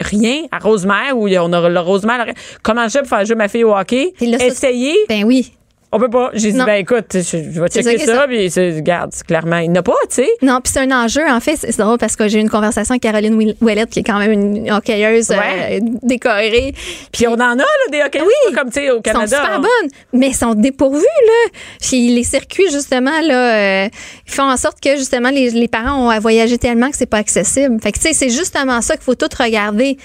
[0.00, 2.26] rien à Rosemère où on a le Rosemère.
[2.62, 4.12] Comment je pour faire jouer ma fille au hockey?
[4.16, 4.94] Puis là, ça, Essayer.
[5.08, 5.52] Ben oui.
[5.96, 6.28] On peut pas.
[6.34, 9.78] J'ai dit, ben écoute, je, je vais checker ça ça, puis regarde, clairement, il n'y
[9.78, 10.28] en a pas, tu sais.
[10.42, 11.22] Non, puis c'est un enjeu.
[11.26, 14.02] En fait, c'est drôle parce que j'ai eu une conversation avec Caroline Ouellette, qui est
[14.02, 15.80] quand même une hockeyeuse Ouais.
[15.80, 16.74] euh, décorée.
[17.12, 18.54] Puis on en a, là, des hockeyeurs, Oui.
[18.54, 19.36] comme, tu sais, au Ils sont Canada.
[19.38, 21.50] super on- bonnes, mais ils sont dépourvus, là.
[21.80, 23.88] Puis les circuits, justement, là, euh,
[24.26, 27.06] ils font en sorte que, justement, les, les parents ont à voyager tellement que c'est
[27.06, 27.80] pas accessible.
[27.82, 29.96] Fait que, tu sais, c'est justement ça qu'il faut tout regarder.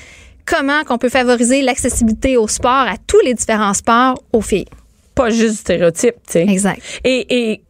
[0.45, 4.65] Comment qu'on peut favoriser l'accessibilité au sport, à tous les différents sports, aux filles.
[5.15, 6.41] Pas juste du stéréotype, tu sais.
[6.43, 6.81] Exact.
[7.03, 7.61] Et, et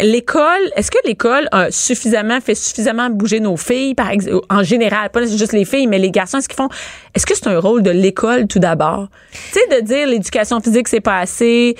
[0.00, 5.10] l'école, est-ce que l'école a suffisamment fait suffisamment bouger nos filles, par exemple, en général,
[5.10, 6.68] pas juste les filles, mais les garçons, est-ce qu'ils font,
[7.14, 9.08] est-ce que c'est un rôle de l'école tout d'abord?
[9.52, 11.76] Tu sais, de dire l'éducation physique, c'est pas assez.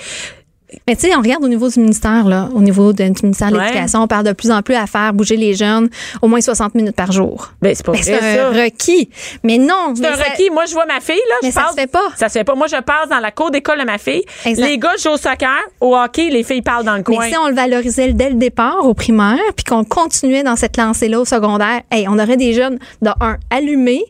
[0.85, 3.51] Mais tu sais, on regarde au niveau du ministère, là, au niveau de- du ministère
[3.51, 3.63] de Ouais.
[3.67, 5.89] l'Éducation, on parle de plus en plus à faire bouger les jeunes
[6.21, 7.53] au moins 60 minutes par jour.
[7.61, 8.47] Ben, c'est pas Ben, vrai, c'est ça.
[8.47, 9.09] un requis.
[9.43, 9.93] Mais non.
[9.95, 10.49] C'est un ça- requis.
[10.49, 11.35] Moi, je vois ma fille, là.
[11.41, 12.03] Mais je ça passe- se fait pas.
[12.17, 12.55] Ça se fait pas.
[12.55, 14.23] Moi, je passe dans la cour d'école de ma fille.
[14.45, 14.65] Exact.
[14.67, 17.23] Les gars jouent au soccer, au hockey, les filles parlent dans le coin.
[17.23, 20.75] Mais si on le valorisait dès le départ au primaire, puis qu'on continuait dans cette
[20.75, 24.03] lancée-là au secondaire, hey, on aurait des jeunes de un allumés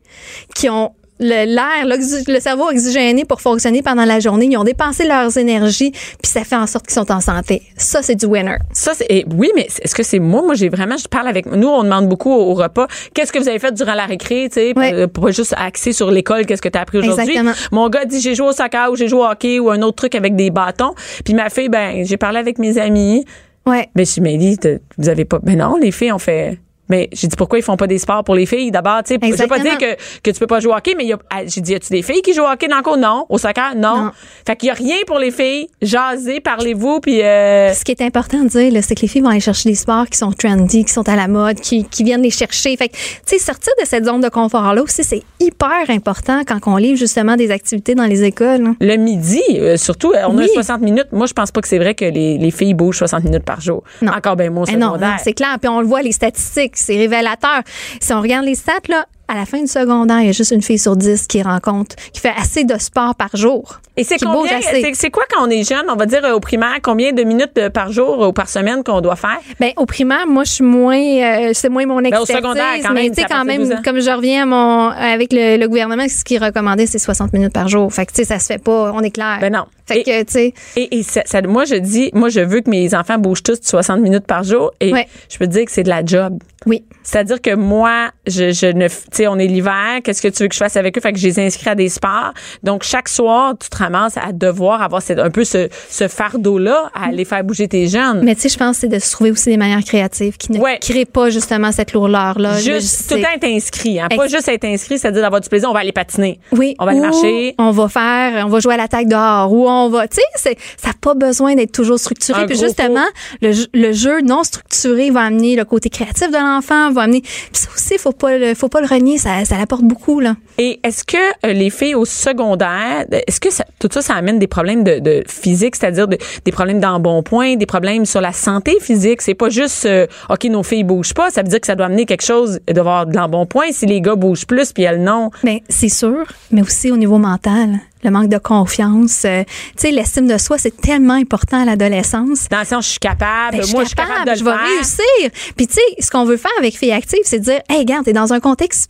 [0.55, 4.47] qui ont l'air, le cerveau oxygéné pour fonctionner pendant la journée.
[4.51, 7.63] Ils ont dépensé leurs énergies, puis ça fait en sorte qu'ils sont en santé.
[7.75, 8.57] Ça, c'est du winner.
[8.73, 10.41] Ça, c'est, et oui, mais est-ce que c'est moi?
[10.41, 12.87] Moi, j'ai vraiment, je parle avec, nous, on demande beaucoup au, au repas.
[13.13, 15.07] Qu'est-ce que vous avez fait durant la récré, tu sais, pour- Ouais.
[15.07, 17.37] pour, pas juste axer sur l'école, qu'est-ce que tu as appris aujourd'hui?
[17.71, 19.95] Mon gars dit, j'ai joué au soccer ou j'ai joué au hockey ou un autre
[19.97, 20.93] truc avec des bâtons.
[21.25, 23.25] Puis ma fille, ben, j'ai parlé avec mes amis.
[23.65, 23.89] Ouais.
[23.95, 24.57] Ben, je me dis,
[24.97, 26.57] vous avez pas, ben non, les filles, on fait,
[26.89, 28.71] Mais j'ai dit pourquoi ils font pas des sports pour les filles?
[28.71, 29.19] D'abord, tu sais.
[29.21, 31.61] Je veux pas dire que, que tu peux pas jouer au hockey, mais ah, j'ai
[31.61, 32.97] dit, y a-tu des filles qui jouent au hockey dans le cours?
[32.97, 33.25] Non.
[33.29, 33.75] Au soccer?
[33.75, 33.97] Non.
[34.05, 34.11] Non.
[34.45, 35.67] Fait qu'il y a rien pour les filles.
[35.81, 39.21] Jasez, parlez-vous, puis euh, Ce qui est important de dire, là, c'est que les filles
[39.21, 42.03] vont aller chercher des sports qui sont trendy, qui sont à la mode, qui, qui
[42.03, 42.75] viennent les chercher.
[42.77, 46.59] Fait que, tu sais, sortir de cette zone de confort-là aussi, c'est hyper important quand
[46.67, 48.65] on livre justement des activités dans les écoles.
[48.65, 48.75] hein.
[48.79, 50.45] le midi, euh, surtout, euh, on Oui.
[50.45, 51.07] a 60 minutes.
[51.11, 53.61] Moi, je pense pas que c'est vrai que les, les filles bougent 60 minutes par
[53.61, 53.83] jour.
[54.01, 54.11] Non.
[54.13, 55.09] Encore bien, moi, Eh secondaire.
[55.11, 55.57] non, c'est clair.
[55.59, 57.61] Puis on le voit, les statistiques, c'est révélateur.
[57.99, 60.51] Si on regarde les stats, là, à la fin du secondaire, il y a juste
[60.51, 63.81] une fille sur dix qui rencontre, qui fait assez de sport par jour.
[63.97, 64.59] Et c'est combien,
[64.93, 67.57] c'est, quoi quand on est jeune, on va dire euh, au primaire, combien de minutes
[67.57, 69.39] euh, par jour ou par semaine qu'on doit faire?
[69.59, 72.35] Ben, au primaire, moi, je suis moins, euh, c'est moins mon Ben, au expertise.
[72.37, 73.73] secondaire, quand mais même, tu sais, c'est à quand partir de 12 ans.
[73.75, 77.33] même, comme je reviens à mon, avec le, le gouvernement, ce qui recommandait, c'est 60
[77.33, 77.91] minutes par jour.
[77.91, 79.39] Fait que, tu sais, ça se fait pas, on est clair.
[79.41, 79.65] Ben non.
[79.87, 82.61] Fait Et- que, tu sais, Et, et ça, ça- moi, je dis, moi, je veux
[82.61, 84.71] que mes enfants bougent tous 60 minutes par jour.
[84.81, 85.07] Et Ouais.
[85.31, 86.39] je peux te dire que c'est de la job.
[86.65, 86.83] oui.
[87.03, 89.99] C'est-à-dire que moi, je, je ne, tu sais, on est l'hiver.
[90.03, 90.99] Qu'est-ce que tu veux que je fasse avec eux?
[91.01, 92.33] Fait que je les inscris à des sports.
[92.63, 96.91] Donc, chaque soir, tu te ramasses à devoir avoir cette- un peu ce, ce fardeau-là
[96.93, 98.23] à aller faire bouger tes jeunes.
[98.25, 100.51] Mais tu sais, je pense que c'est de se trouver aussi des manières créatives qui
[100.51, 100.77] ne Ouais.
[100.81, 102.59] créent pas justement cette lourdeur-là.
[102.59, 104.09] Juste tout le temps être inscrit, hein.
[104.13, 105.69] Pas juste être inscrit, c'est-à-dire d'avoir du plaisir.
[105.69, 106.41] On va aller patiner.
[106.51, 106.75] Oui.
[106.79, 107.55] On va aller marcher.
[107.57, 110.87] On va faire, on va jouer à l'attaque dehors, ou on va, tu sais, ça
[110.89, 112.41] n'a pas besoin d'être toujours structuré.
[112.41, 113.05] Un Puis justement,
[113.41, 117.21] le, jeu- le jeu non structuré va amener le côté créatif de l'enfant, va amener.
[117.21, 120.35] Puis ça aussi, faut pas le, faut pas le renier, ça, ça l'apporte beaucoup là.
[120.57, 124.39] Et est-ce que euh, les filles au secondaire, est-ce que ça- tout ça, ça amène
[124.39, 128.77] des problèmes de, de physique, c'est-à-dire de- des problèmes d'embonpoint, des problèmes sur la santé
[128.81, 129.21] physique?
[129.21, 131.85] C'est pas juste, euh, OK, nos filles bougent pas, ça veut dire que ça doit
[131.87, 135.29] amener quelque chose d'avoir de l'embonpoint si les gars bougent plus puis elles non.
[135.43, 139.91] Ben c'est sûr, mais aussi au niveau mental, le manque de confiance, euh, tu sais,
[139.91, 142.47] l'estime de soi, c'est tellement important à l'adolescence.
[142.49, 145.53] Dans le sens, je suis capable, Ben, moi, je suis capable de je vais réussir.
[145.55, 148.05] Puis tu sais, ce qu'on veut faire avec Filles Actives, c'est de dire, hey, regarde,
[148.05, 148.89] t'es dans un contexte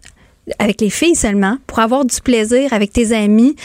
[0.59, 3.55] avec les filles seulement pour avoir du plaisir avec tes amis.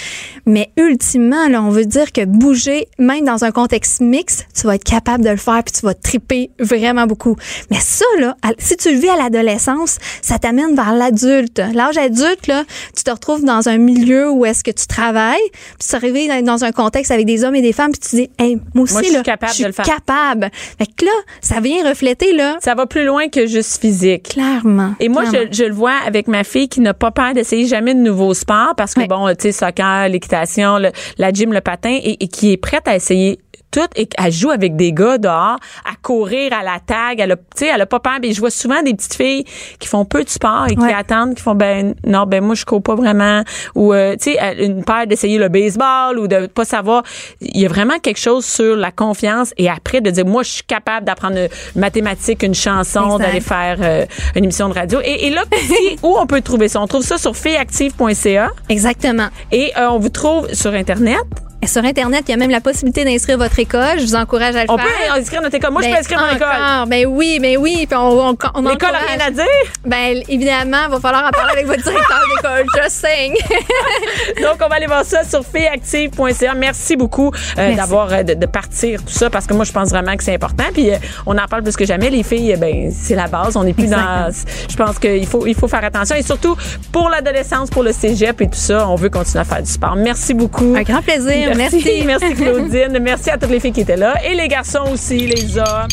[0.47, 4.75] Mais ultimement, là, on veut dire que bouger, même dans un contexte mixte, tu vas
[4.75, 7.37] être capable de le faire puis tu vas triper vraiment beaucoup.
[7.71, 11.61] Mais ça, là, si tu le vis à l'adolescence, ça t'amène vers l'adulte.
[11.75, 12.65] L'âge adulte, là,
[12.97, 15.41] tu te retrouves dans un milieu où est-ce que tu travailles,
[15.79, 18.17] puis tu arrives dans- dans un contexte avec des hommes et des femmes, puis tu
[18.17, 19.85] dis, hey, moi aussi, Moi, je suis là, capable je suis de le faire.
[19.85, 20.51] capable.
[20.79, 24.31] Fait que là, ça vient refléter, là, Ça va plus loin que juste physique.
[24.31, 24.95] clairement.
[25.01, 25.49] Et moi, clairement.
[25.53, 28.33] je, je le vois avec ma fille qui n'a pas peur d'essayer jamais de nouveaux
[28.33, 32.29] sports parce que, bon, tu sais, soccer, l'équitation, le- la gym, le patin, et, et
[32.29, 33.39] qui est prête à essayer
[33.73, 37.37] tout et elle joue avec des gars dehors, à courir à la tag, elle a,
[37.37, 38.19] tu sais, elle a pas peur.
[38.23, 39.45] Mais je vois souvent des petites filles
[39.81, 40.93] qui font peu de sport et qui Ouais.
[40.95, 43.43] attendent, qui font ben non, ben moi je cours pas vraiment,
[43.75, 47.03] ou euh, tu sais, une peur d'essayer le baseball ou de pas savoir.
[47.41, 50.51] Il y a vraiment quelque chose sur la confiance et après de dire moi je
[50.51, 54.05] suis capable d'apprendre mathématiques, une chanson, d'aller faire euh,
[54.37, 55.01] une émission de radio.
[55.03, 55.43] Et, et là,
[56.03, 56.81] où on peut trouver ça?
[56.81, 59.29] On trouve ça sur filleactive.ca Exactement.
[59.51, 61.19] et euh, on vous trouve sur Internet.
[61.65, 63.99] Et sur Internet, il y a même la possibilité d'inscrire votre école.
[64.01, 64.87] Je vous encourage à le On faire.
[64.87, 65.71] peut inscrire notre école.
[65.71, 66.89] Moi, je Ben, peux inscrire mon école.
[66.89, 67.87] Ben oui, ben oui.
[67.89, 69.03] Puis on, on, on L'école a encourage.
[69.17, 69.45] rien à dire?
[69.87, 72.65] Ben évidemment, il va falloir en parler avec votre directeur d'école.
[72.83, 73.35] Just saying.
[74.43, 76.55] Donc, on va aller voir ça sur filleactive.ca.
[76.55, 79.91] Merci beaucoup euh, d'avoir euh, de, de partir tout ça parce que moi, je pense
[79.91, 80.65] vraiment que c'est important.
[80.75, 80.97] Puis, euh,
[81.27, 82.11] on en parle plus que jamais.
[82.11, 83.57] Les filles, ben, c'est la base.
[83.57, 84.33] On n'est plus dans.
[84.69, 86.17] Je pense qu'il faut, il faut faire attention.
[86.17, 86.57] Et surtout,
[86.91, 89.95] pour l'adolescence, pour le cégep et tout ça, on veut continuer à faire du sport.
[89.95, 90.75] Merci beaucoup.
[90.77, 91.52] Un grand plaisir.
[91.57, 92.03] Merci.
[92.07, 92.99] Merci, Claudine.
[93.01, 94.15] Merci à toutes les filles qui étaient là.
[94.25, 95.89] Et les garçons aussi, les hommes.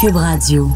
[0.00, 0.68] Cube Radio.